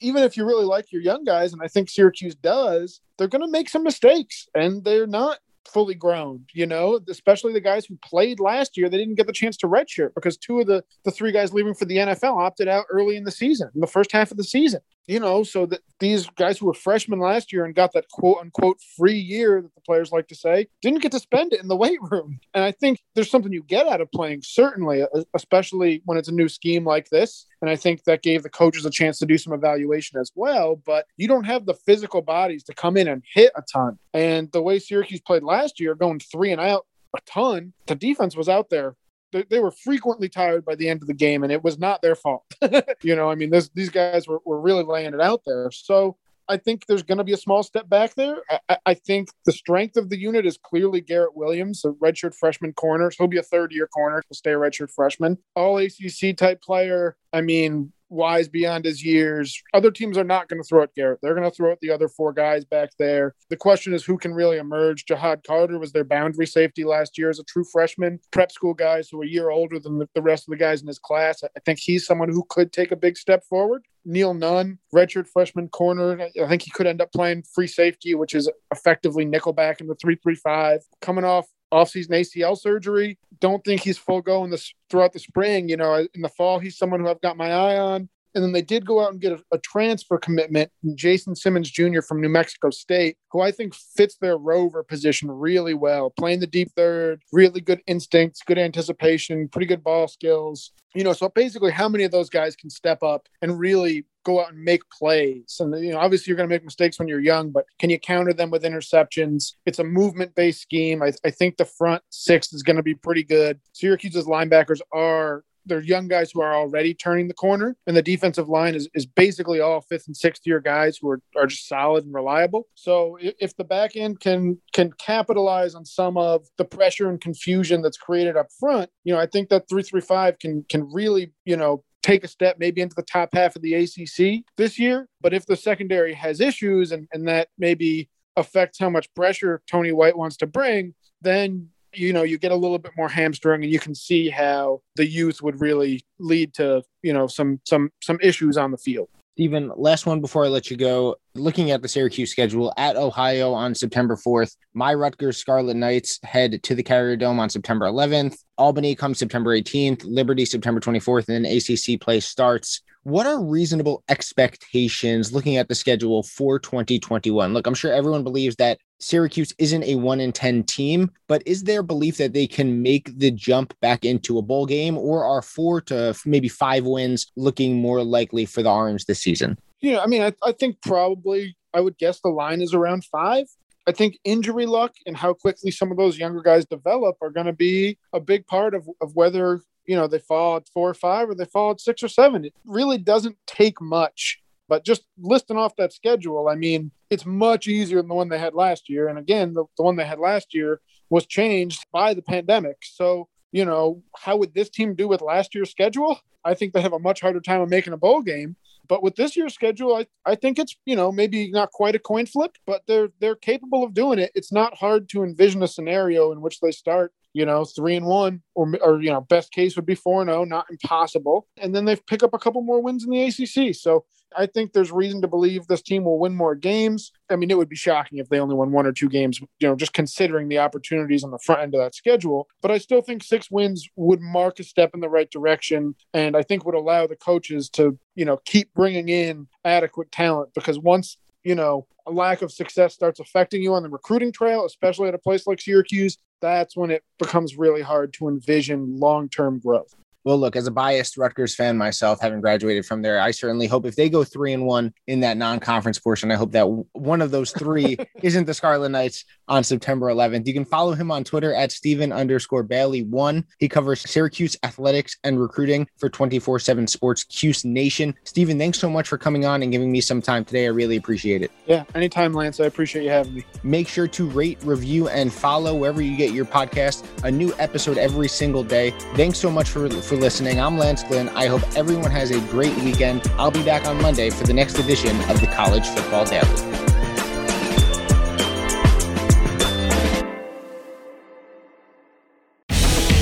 even 0.00 0.22
if 0.22 0.36
you 0.36 0.44
really 0.44 0.64
like 0.64 0.92
your 0.92 1.02
young 1.02 1.24
guys, 1.24 1.52
and 1.52 1.62
I 1.62 1.68
think 1.68 1.88
Syracuse 1.88 2.34
does, 2.34 3.00
they're 3.18 3.28
going 3.28 3.42
to 3.42 3.50
make 3.50 3.68
some 3.68 3.82
mistakes 3.82 4.48
and 4.54 4.84
they're 4.84 5.06
not 5.06 5.38
fully 5.66 5.94
grown, 5.94 6.44
you 6.52 6.66
know, 6.66 7.00
especially 7.08 7.52
the 7.52 7.60
guys 7.60 7.86
who 7.86 7.96
played 8.04 8.40
last 8.40 8.76
year. 8.76 8.88
They 8.88 8.98
didn't 8.98 9.16
get 9.16 9.26
the 9.26 9.32
chance 9.32 9.56
to 9.58 9.68
redshirt 9.68 10.14
because 10.14 10.36
two 10.36 10.60
of 10.60 10.66
the, 10.66 10.84
the 11.04 11.10
three 11.10 11.32
guys 11.32 11.52
leaving 11.52 11.74
for 11.74 11.84
the 11.86 11.96
NFL 11.96 12.38
opted 12.38 12.68
out 12.68 12.86
early 12.90 13.16
in 13.16 13.24
the 13.24 13.30
season, 13.30 13.70
in 13.74 13.80
the 13.80 13.86
first 13.86 14.12
half 14.12 14.30
of 14.30 14.36
the 14.36 14.44
season 14.44 14.80
you 15.06 15.20
know, 15.20 15.42
so 15.42 15.66
that 15.66 15.80
these 16.00 16.28
guys 16.30 16.58
who 16.58 16.66
were 16.66 16.74
freshmen 16.74 17.20
last 17.20 17.52
year 17.52 17.64
and 17.64 17.74
got 17.74 17.92
that 17.92 18.08
quote 18.10 18.38
unquote 18.40 18.80
free 18.96 19.18
year 19.18 19.62
that 19.62 19.74
the 19.74 19.80
players 19.82 20.10
like 20.10 20.26
to 20.28 20.34
say 20.34 20.66
didn't 20.82 21.02
get 21.02 21.12
to 21.12 21.20
spend 21.20 21.52
it 21.52 21.60
in 21.60 21.68
the 21.68 21.76
weight 21.86 22.00
room. 22.10 22.40
And 22.54 22.64
I 22.64 22.72
think 22.72 23.00
there's 23.14 23.30
something 23.30 23.52
you 23.52 23.62
get 23.62 23.86
out 23.86 24.00
of 24.00 24.10
playing, 24.10 24.42
certainly, 24.42 25.04
especially 25.34 26.02
when 26.04 26.18
it's 26.18 26.28
a 26.28 26.34
new 26.34 26.48
scheme 26.48 26.84
like 26.84 27.08
this. 27.10 27.46
And 27.66 27.72
I 27.72 27.76
think 27.76 28.04
that 28.04 28.22
gave 28.22 28.44
the 28.44 28.48
coaches 28.48 28.86
a 28.86 28.90
chance 28.90 29.18
to 29.18 29.26
do 29.26 29.36
some 29.36 29.52
evaluation 29.52 30.20
as 30.20 30.30
well. 30.36 30.76
But 30.76 31.06
you 31.16 31.26
don't 31.26 31.44
have 31.44 31.66
the 31.66 31.74
physical 31.74 32.22
bodies 32.22 32.62
to 32.64 32.74
come 32.74 32.96
in 32.96 33.08
and 33.08 33.24
hit 33.34 33.50
a 33.56 33.62
ton. 33.62 33.98
And 34.14 34.52
the 34.52 34.62
way 34.62 34.78
Syracuse 34.78 35.20
played 35.20 35.42
last 35.42 35.80
year, 35.80 35.96
going 35.96 36.20
three 36.20 36.52
and 36.52 36.60
out 36.60 36.86
a 37.16 37.20
ton, 37.26 37.72
the 37.86 37.96
defense 37.96 38.36
was 38.36 38.48
out 38.48 38.70
there 38.70 38.94
they, 39.32 39.58
were 39.58 39.72
frequently 39.72 40.28
tired 40.28 40.64
by 40.64 40.76
the 40.76 40.88
end 40.88 41.02
of 41.02 41.08
the 41.08 41.14
game, 41.14 41.42
and 41.42 41.52
it 41.52 41.62
was 41.62 41.78
not 41.78 42.00
their 42.00 42.14
fault. 42.14 42.44
you 43.02 43.16
know, 43.16 43.28
I 43.28 43.34
mean, 43.34 43.50
this, 43.50 43.68
these 43.74 43.90
guys 43.90 44.26
were, 44.26 44.40
were 44.44 44.60
really 44.60 44.84
laying 44.84 45.12
it 45.14 45.20
out 45.20 45.42
there. 45.44 45.70
So 45.72 46.16
I 46.48 46.56
think 46.56 46.86
there's 46.86 47.02
going 47.02 47.18
to 47.18 47.24
be 47.24 47.32
a 47.32 47.36
small 47.38 47.62
step 47.62 47.88
back 47.88 48.14
there. 48.14 48.36
I, 48.68 48.78
I, 48.86 48.94
think 48.94 49.30
the 49.44 49.52
strength 49.52 49.96
of 49.96 50.08
the 50.08 50.18
unit 50.18 50.46
is 50.46 50.58
clearly 50.62 51.00
Garrett 51.00 51.36
Williams, 51.36 51.84
a 51.84 51.90
redshirt 51.92 52.34
freshman 52.34 52.72
corner. 52.72 53.10
So 53.10 53.24
he'll 53.24 53.28
be 53.28 53.38
a 53.38 53.42
third 53.42 53.72
year 53.72 53.86
corner. 53.88 54.22
He'll 54.28 54.36
stay 54.36 54.52
a 54.52 54.56
redshirt 54.56 54.90
freshman. 54.90 55.38
All 55.54 55.78
ACC 55.78 56.36
type 56.36 56.62
player. 56.62 57.16
I 57.32 57.40
mean, 57.40 57.92
wise 58.16 58.48
beyond 58.48 58.84
his 58.84 59.04
years. 59.04 59.62
Other 59.74 59.90
teams 59.90 60.18
are 60.18 60.24
not 60.24 60.48
going 60.48 60.62
to 60.62 60.66
throw 60.66 60.82
at 60.82 60.94
Garrett. 60.94 61.20
They're 61.22 61.34
going 61.34 61.48
to 61.48 61.54
throw 61.54 61.72
at 61.72 61.80
the 61.80 61.90
other 61.90 62.08
four 62.08 62.32
guys 62.32 62.64
back 62.64 62.90
there. 62.98 63.34
The 63.50 63.56
question 63.56 63.94
is 63.94 64.04
who 64.04 64.18
can 64.18 64.34
really 64.34 64.56
emerge. 64.56 65.04
Ja'Had 65.06 65.46
Carter 65.46 65.78
was 65.78 65.92
their 65.92 66.04
boundary 66.04 66.46
safety 66.46 66.84
last 66.84 67.18
year 67.18 67.30
as 67.30 67.38
a 67.38 67.44
true 67.44 67.64
freshman. 67.64 68.18
Prep 68.32 68.50
school 68.50 68.74
guys 68.74 69.08
who 69.08 69.20
are 69.20 69.24
a 69.24 69.28
year 69.28 69.50
older 69.50 69.78
than 69.78 69.98
the 70.14 70.22
rest 70.22 70.48
of 70.48 70.50
the 70.50 70.56
guys 70.56 70.80
in 70.80 70.88
his 70.88 70.98
class. 70.98 71.42
I 71.44 71.60
think 71.64 71.78
he's 71.78 72.06
someone 72.06 72.30
who 72.30 72.44
could 72.48 72.72
take 72.72 72.90
a 72.90 72.96
big 72.96 73.16
step 73.16 73.44
forward. 73.44 73.84
Neil 74.04 74.34
Nunn, 74.34 74.78
redshirt 74.94 75.26
freshman 75.26 75.68
corner. 75.68 76.20
I 76.20 76.48
think 76.48 76.62
he 76.62 76.70
could 76.70 76.86
end 76.86 77.00
up 77.00 77.12
playing 77.12 77.42
free 77.42 77.66
safety, 77.66 78.14
which 78.14 78.34
is 78.34 78.48
effectively 78.72 79.26
nickelback 79.26 79.80
in 79.80 79.88
the 79.88 79.96
335. 79.96 80.80
Coming 81.00 81.24
off 81.24 81.46
offseason 81.72 82.10
ACL 82.10 82.56
surgery. 82.56 83.18
Don't 83.40 83.64
think 83.64 83.82
he's 83.82 83.98
full 83.98 84.22
go 84.22 84.44
in 84.44 84.50
this 84.50 84.72
throughout 84.90 85.12
the 85.12 85.18
spring. 85.18 85.68
You 85.68 85.76
know, 85.76 86.06
in 86.14 86.22
the 86.22 86.28
fall, 86.28 86.58
he's 86.58 86.76
someone 86.76 87.00
who 87.00 87.08
I've 87.08 87.20
got 87.20 87.36
my 87.36 87.50
eye 87.50 87.78
on. 87.78 88.08
And 88.36 88.44
then 88.44 88.52
they 88.52 88.62
did 88.62 88.84
go 88.84 89.00
out 89.02 89.12
and 89.12 89.20
get 89.20 89.32
a, 89.32 89.42
a 89.50 89.58
transfer 89.58 90.18
commitment, 90.18 90.70
Jason 90.94 91.34
Simmons 91.34 91.70
Jr. 91.70 92.02
from 92.02 92.20
New 92.20 92.28
Mexico 92.28 92.68
State, 92.68 93.16
who 93.32 93.40
I 93.40 93.50
think 93.50 93.74
fits 93.74 94.16
their 94.20 94.36
rover 94.36 94.82
position 94.82 95.30
really 95.30 95.72
well, 95.72 96.10
playing 96.10 96.40
the 96.40 96.46
deep 96.46 96.70
third, 96.76 97.22
really 97.32 97.62
good 97.62 97.80
instincts, 97.86 98.42
good 98.46 98.58
anticipation, 98.58 99.48
pretty 99.48 99.66
good 99.66 99.82
ball 99.82 100.06
skills. 100.06 100.72
You 100.94 101.02
know, 101.02 101.14
so 101.14 101.30
basically, 101.30 101.72
how 101.72 101.88
many 101.88 102.04
of 102.04 102.10
those 102.10 102.28
guys 102.28 102.56
can 102.56 102.68
step 102.68 103.02
up 103.02 103.26
and 103.40 103.58
really 103.58 104.04
go 104.26 104.40
out 104.40 104.52
and 104.52 104.62
make 104.62 104.82
plays. 104.90 105.56
And 105.60 105.72
you 105.82 105.92
know, 105.92 105.98
obviously 105.98 106.30
you're 106.30 106.36
going 106.36 106.48
to 106.48 106.54
make 106.54 106.64
mistakes 106.64 106.98
when 106.98 107.06
you're 107.06 107.20
young, 107.20 107.52
but 107.52 107.64
can 107.78 107.90
you 107.90 107.98
counter 107.98 108.32
them 108.32 108.50
with 108.50 108.64
interceptions? 108.64 109.52
It's 109.64 109.78
a 109.78 109.84
movement-based 109.84 110.60
scheme. 110.60 111.00
I, 111.00 111.12
I 111.24 111.30
think 111.30 111.56
the 111.56 111.64
front 111.64 112.02
six 112.10 112.52
is 112.52 112.64
going 112.64 112.76
to 112.76 112.82
be 112.82 112.96
pretty 112.96 113.22
good. 113.22 113.60
Syracuse's 113.72 114.26
linebackers 114.26 114.80
are 114.92 115.44
they're 115.66 115.82
young 115.82 116.08
guys 116.08 116.30
who 116.32 116.40
are 116.40 116.54
already 116.54 116.94
turning 116.94 117.28
the 117.28 117.34
corner, 117.34 117.76
and 117.86 117.96
the 117.96 118.02
defensive 118.02 118.48
line 118.48 118.74
is, 118.74 118.88
is 118.94 119.06
basically 119.06 119.60
all 119.60 119.80
fifth 119.80 120.06
and 120.06 120.16
sixth 120.16 120.46
year 120.46 120.60
guys 120.60 120.98
who 120.98 121.10
are, 121.10 121.20
are 121.36 121.46
just 121.46 121.68
solid 121.68 122.04
and 122.04 122.14
reliable. 122.14 122.68
So 122.74 123.18
if, 123.20 123.56
the 123.56 123.64
back 123.64 123.96
end 123.96 124.20
can 124.20 124.60
can 124.74 124.92
capitalize 124.98 125.74
on 125.74 125.84
some 125.84 126.18
of 126.18 126.46
the 126.58 126.64
pressure 126.64 127.08
and 127.08 127.20
confusion 127.20 127.80
that's 127.80 127.96
created 127.96 128.36
up 128.36 128.48
front, 128.60 128.90
you 129.04 129.14
know, 129.14 129.18
I 129.18 129.26
think 129.26 129.48
that 129.48 129.68
three 129.68 129.82
three 129.82 130.00
five 130.00 130.38
can 130.38 130.64
can 130.68 130.88
really 130.92 131.32
you 131.44 131.56
know 131.56 131.82
take 132.02 132.22
a 132.22 132.28
step 132.28 132.56
maybe 132.58 132.80
into 132.80 132.94
the 132.94 133.02
top 133.02 133.30
half 133.32 133.56
of 133.56 133.62
the 133.62 133.74
ACC 133.74 134.44
this 134.56 134.78
year. 134.78 135.08
But 135.20 135.34
if 135.34 135.46
the 135.46 135.56
secondary 135.56 136.14
has 136.14 136.40
issues 136.40 136.92
and, 136.92 137.08
and 137.12 137.26
that 137.26 137.48
maybe 137.58 138.08
affects 138.36 138.78
how 138.78 138.90
much 138.90 139.12
pressure 139.14 139.62
Tony 139.68 139.90
White 139.90 140.16
wants 140.16 140.36
to 140.38 140.46
bring, 140.46 140.94
then 141.22 141.70
you 141.96 142.12
know 142.12 142.22
you 142.22 142.38
get 142.38 142.52
a 142.52 142.56
little 142.56 142.78
bit 142.78 142.92
more 142.96 143.08
hamstrung 143.08 143.62
and 143.62 143.72
you 143.72 143.78
can 143.78 143.94
see 143.94 144.28
how 144.28 144.80
the 144.96 145.06
youth 145.06 145.42
would 145.42 145.60
really 145.60 146.04
lead 146.18 146.52
to 146.54 146.82
you 147.02 147.12
know 147.12 147.26
some 147.26 147.60
some 147.64 147.90
some 148.02 148.18
issues 148.22 148.56
on 148.56 148.70
the 148.70 148.78
field 148.78 149.08
Stephen, 149.36 149.70
last 149.76 150.06
one 150.06 150.22
before 150.22 150.46
I 150.46 150.48
let 150.48 150.70
you 150.70 150.78
go. 150.78 151.16
Looking 151.34 151.70
at 151.70 151.82
the 151.82 151.88
Syracuse 151.88 152.30
schedule 152.30 152.72
at 152.78 152.96
Ohio 152.96 153.52
on 153.52 153.74
September 153.74 154.16
4th, 154.16 154.56
my 154.72 154.94
Rutgers 154.94 155.36
Scarlet 155.36 155.76
Knights 155.76 156.18
head 156.22 156.62
to 156.62 156.74
the 156.74 156.82
Carrier 156.82 157.16
Dome 157.16 157.38
on 157.38 157.50
September 157.50 157.84
11th. 157.84 158.38
Albany 158.56 158.94
comes 158.94 159.18
September 159.18 159.54
18th, 159.54 160.04
Liberty 160.06 160.46
September 160.46 160.80
24th, 160.80 161.28
and 161.28 161.44
then 161.44 161.52
ACC 161.54 162.00
play 162.00 162.18
starts 162.18 162.80
what 163.06 163.24
are 163.24 163.40
reasonable 163.40 164.02
expectations 164.08 165.32
looking 165.32 165.58
at 165.58 165.68
the 165.68 165.76
schedule 165.76 166.24
for 166.24 166.58
2021? 166.58 167.54
Look, 167.54 167.68
I'm 167.68 167.74
sure 167.74 167.92
everyone 167.92 168.24
believes 168.24 168.56
that 168.56 168.80
Syracuse 168.98 169.54
isn't 169.58 169.84
a 169.84 169.96
one 169.96 170.20
in 170.20 170.32
10 170.32 170.64
team, 170.64 171.10
but 171.28 171.42
is 171.46 171.64
there 171.64 171.82
belief 171.82 172.16
that 172.18 172.32
they 172.32 172.46
can 172.46 172.82
make 172.82 173.16
the 173.18 173.30
jump 173.30 173.78
back 173.80 174.04
into 174.04 174.38
a 174.38 174.42
bowl 174.42 174.66
game 174.66 174.96
or 174.96 175.24
are 175.24 175.42
four 175.42 175.80
to 175.82 176.14
maybe 176.24 176.48
five 176.48 176.84
wins 176.84 177.30
looking 177.36 177.80
more 177.80 178.02
likely 178.02 178.46
for 178.46 178.62
the 178.62 178.70
Orange 178.70 179.04
this 179.04 179.20
season? 179.20 179.58
Yeah, 179.80 180.00
I 180.00 180.06
mean, 180.06 180.22
I, 180.22 180.32
I 180.42 180.52
think 180.52 180.80
probably 180.82 181.56
I 181.74 181.80
would 181.80 181.98
guess 181.98 182.20
the 182.20 182.30
line 182.30 182.62
is 182.62 182.74
around 182.74 183.04
five. 183.04 183.46
I 183.86 183.92
think 183.92 184.18
injury 184.24 184.66
luck 184.66 184.94
and 185.06 185.16
how 185.16 185.34
quickly 185.34 185.70
some 185.70 185.90
of 185.90 185.96
those 185.96 186.18
younger 186.18 186.42
guys 186.42 186.64
develop 186.64 187.18
are 187.20 187.30
going 187.30 187.46
to 187.46 187.52
be 187.52 187.98
a 188.12 188.18
big 188.18 188.46
part 188.46 188.74
of, 188.74 188.88
of 189.00 189.14
whether 189.14 189.60
you 189.86 189.96
know, 189.96 190.06
they 190.06 190.18
fall 190.18 190.56
at 190.56 190.68
four 190.68 190.90
or 190.90 190.94
five 190.94 191.28
or 191.28 191.34
they 191.34 191.44
fall 191.44 191.70
at 191.70 191.80
six 191.80 192.02
or 192.02 192.08
seven. 192.08 192.44
It 192.44 192.54
really 192.64 192.98
doesn't 192.98 193.36
take 193.46 193.80
much. 193.80 194.40
But 194.68 194.84
just 194.84 195.02
listing 195.18 195.56
off 195.56 195.76
that 195.76 195.92
schedule, 195.92 196.48
I 196.48 196.54
mean, 196.54 196.90
it's 197.10 197.26
much 197.26 197.68
easier 197.68 197.98
than 197.98 198.08
the 198.08 198.14
one 198.14 198.28
they 198.28 198.38
had 198.38 198.54
last 198.54 198.88
year. 198.88 199.08
And 199.08 199.18
again, 199.18 199.52
the, 199.52 199.64
the 199.76 199.82
one 199.82 199.96
they 199.96 200.04
had 200.04 200.18
last 200.18 200.54
year 200.54 200.80
was 201.08 201.26
changed 201.26 201.84
by 201.92 202.14
the 202.14 202.22
pandemic. 202.22 202.78
So, 202.82 203.28
you 203.52 203.64
know, 203.64 204.02
how 204.16 204.36
would 204.36 204.54
this 204.54 204.70
team 204.70 204.94
do 204.94 205.06
with 205.08 205.22
last 205.22 205.54
year's 205.54 205.70
schedule? 205.70 206.18
I 206.44 206.54
think 206.54 206.72
they 206.72 206.80
have 206.80 206.92
a 206.92 206.98
much 206.98 207.20
harder 207.20 207.40
time 207.40 207.60
of 207.60 207.68
making 207.68 207.92
a 207.92 207.96
bowl 207.98 208.22
game. 208.22 208.56
But 208.88 209.02
with 209.02 209.16
this 209.16 209.36
year's 209.36 209.54
schedule, 209.54 209.94
I, 209.96 210.06
I 210.24 210.34
think 210.36 210.58
it's 210.58 210.76
you 210.84 210.94
know 210.94 211.10
maybe 211.10 211.50
not 211.50 211.72
quite 211.72 211.96
a 211.96 211.98
coin 211.98 212.26
flip, 212.26 212.56
but 212.66 212.82
they're 212.86 213.08
they're 213.20 213.34
capable 213.34 213.82
of 213.82 213.94
doing 213.94 214.18
it. 214.18 214.30
It's 214.34 214.52
not 214.52 214.76
hard 214.76 215.08
to 215.10 215.24
envision 215.24 215.62
a 215.62 215.68
scenario 215.68 216.32
in 216.32 216.40
which 216.40 216.60
they 216.60 216.70
start 216.70 217.12
you 217.36 217.44
know 217.44 217.66
three 217.66 217.96
and 217.96 218.06
one, 218.06 218.42
or 218.54 218.72
or 218.80 219.02
you 219.02 219.10
know 219.10 219.20
best 219.20 219.52
case 219.52 219.76
would 219.76 219.84
be 219.84 219.94
four 219.94 220.22
and 220.22 220.30
zero, 220.30 220.40
oh, 220.40 220.44
not 220.44 220.64
impossible. 220.70 221.46
And 221.58 221.74
then 221.74 221.84
they 221.84 221.96
pick 221.96 222.22
up 222.22 222.32
a 222.32 222.38
couple 222.38 222.62
more 222.62 222.80
wins 222.80 223.04
in 223.04 223.10
the 223.10 223.24
ACC. 223.24 223.74
So 223.74 224.06
I 224.34 224.46
think 224.46 224.72
there's 224.72 224.90
reason 224.90 225.20
to 225.20 225.28
believe 225.28 225.66
this 225.66 225.82
team 225.82 226.04
will 226.04 226.18
win 226.18 226.34
more 226.34 226.54
games. 226.54 227.12
I 227.30 227.36
mean, 227.36 227.50
it 227.50 227.58
would 227.58 227.68
be 227.68 227.76
shocking 227.76 228.18
if 228.18 228.30
they 228.30 228.40
only 228.40 228.54
won 228.54 228.72
one 228.72 228.86
or 228.86 228.92
two 228.92 229.10
games, 229.10 229.38
you 229.38 229.68
know, 229.68 229.76
just 229.76 229.92
considering 229.92 230.48
the 230.48 230.58
opportunities 230.58 231.22
on 231.22 231.30
the 231.30 231.38
front 231.38 231.60
end 231.60 231.74
of 231.74 231.80
that 231.80 231.94
schedule. 231.94 232.48
But 232.62 232.70
I 232.70 232.78
still 232.78 233.02
think 233.02 233.22
six 233.22 233.50
wins 233.50 233.86
would 233.96 234.22
mark 234.22 234.58
a 234.58 234.64
step 234.64 234.92
in 234.94 235.00
the 235.00 235.08
right 235.10 235.30
direction. 235.30 235.94
And 236.14 236.36
I 236.36 236.42
think 236.42 236.64
would 236.64 236.74
allow 236.74 237.06
the 237.06 237.16
coaches 237.16 237.68
to, 237.70 237.98
you 238.14 238.24
know, 238.24 238.38
keep 238.46 238.72
bringing 238.72 239.10
in 239.10 239.46
adequate 239.62 240.10
talent 240.10 240.54
because 240.54 240.78
once, 240.78 241.18
you 241.44 241.54
know, 241.54 241.86
a 242.06 242.10
lack 242.10 242.40
of 242.42 242.52
success 242.52 242.94
starts 242.94 243.20
affecting 243.20 243.62
you 243.62 243.74
on 243.74 243.82
the 243.82 243.88
recruiting 243.88 244.32
trail, 244.32 244.64
especially 244.64 245.08
at 245.08 245.14
a 245.14 245.18
place 245.18 245.46
like 245.46 245.60
Syracuse, 245.60 246.18
that's 246.40 246.76
when 246.76 246.90
it 246.90 247.02
becomes 247.18 247.56
really 247.56 247.82
hard 247.82 248.12
to 248.14 248.28
envision 248.28 248.98
long 248.98 249.28
term 249.28 249.58
growth. 249.58 249.94
Well, 250.26 250.38
look, 250.38 250.56
as 250.56 250.66
a 250.66 250.72
biased 250.72 251.16
Rutgers 251.16 251.54
fan 251.54 251.78
myself, 251.78 252.20
having 252.20 252.40
graduated 252.40 252.84
from 252.84 253.00
there, 253.00 253.20
I 253.20 253.30
certainly 253.30 253.68
hope 253.68 253.86
if 253.86 253.94
they 253.94 254.10
go 254.10 254.24
three 254.24 254.52
and 254.52 254.66
one 254.66 254.92
in 255.06 255.20
that 255.20 255.36
non-conference 255.36 256.00
portion, 256.00 256.32
I 256.32 256.34
hope 256.34 256.50
that 256.50 256.64
one 256.94 257.22
of 257.22 257.30
those 257.30 257.52
three 257.52 257.96
isn't 258.24 258.44
the 258.44 258.52
Scarlet 258.52 258.88
Knights 258.88 259.24
on 259.46 259.62
September 259.62 260.06
11th. 260.06 260.44
You 260.44 260.52
can 260.52 260.64
follow 260.64 260.94
him 260.94 261.12
on 261.12 261.22
Twitter 261.22 261.54
at 261.54 261.70
Stephen 261.70 262.10
underscore 262.10 262.64
Bailey 262.64 263.04
one. 263.04 263.44
He 263.60 263.68
covers 263.68 264.00
Syracuse 264.00 264.56
athletics 264.64 265.16
and 265.22 265.40
recruiting 265.40 265.86
for 265.96 266.10
24/7 266.10 266.88
Sports 266.88 267.22
Cuse 267.22 267.64
Nation. 267.64 268.12
Stephen, 268.24 268.58
thanks 268.58 268.80
so 268.80 268.90
much 268.90 269.06
for 269.06 269.18
coming 269.18 269.44
on 269.44 269.62
and 269.62 269.70
giving 269.70 269.92
me 269.92 270.00
some 270.00 270.20
time 270.20 270.44
today. 270.44 270.64
I 270.64 270.70
really 270.70 270.96
appreciate 270.96 271.42
it. 271.42 271.52
Yeah, 271.66 271.84
anytime, 271.94 272.32
Lance. 272.32 272.58
I 272.58 272.64
appreciate 272.64 273.04
you 273.04 273.10
having 273.10 273.34
me. 273.34 273.44
Make 273.62 273.86
sure 273.86 274.08
to 274.08 274.28
rate, 274.30 274.58
review, 274.64 275.06
and 275.06 275.32
follow 275.32 275.76
wherever 275.76 276.02
you 276.02 276.16
get 276.16 276.32
your 276.32 276.46
podcast. 276.46 277.04
A 277.22 277.30
new 277.30 277.54
episode 277.60 277.96
every 277.96 278.26
single 278.26 278.64
day. 278.64 278.90
Thanks 279.14 279.38
so 279.38 279.52
much 279.52 279.68
for 279.68 279.88
for 279.88 280.15
listening. 280.16 280.60
I'm 280.60 280.76
Lance 280.76 281.04
Glinn. 281.04 281.28
I 281.34 281.46
hope 281.46 281.62
everyone 281.76 282.10
has 282.10 282.30
a 282.30 282.40
great 282.50 282.76
weekend. 282.78 283.22
I'll 283.38 283.50
be 283.50 283.62
back 283.62 283.86
on 283.86 284.00
Monday 284.00 284.30
for 284.30 284.44
the 284.44 284.52
next 284.52 284.78
edition 284.78 285.16
of 285.30 285.40
the 285.40 285.46
College 285.46 285.86
Football 285.88 286.24
Daily. 286.24 286.46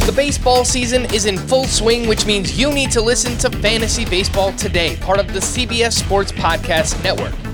The 0.06 0.12
baseball 0.14 0.64
season 0.64 1.06
is 1.14 1.26
in 1.26 1.38
full 1.38 1.64
swing, 1.64 2.06
which 2.08 2.26
means 2.26 2.58
you 2.58 2.72
need 2.72 2.90
to 2.92 3.00
listen 3.00 3.36
to 3.38 3.58
Fantasy 3.58 4.04
Baseball 4.04 4.52
Today, 4.52 4.96
part 4.96 5.18
of 5.18 5.32
the 5.32 5.40
CBS 5.40 5.92
Sports 5.92 6.30
Podcast 6.32 7.02
Network. 7.02 7.53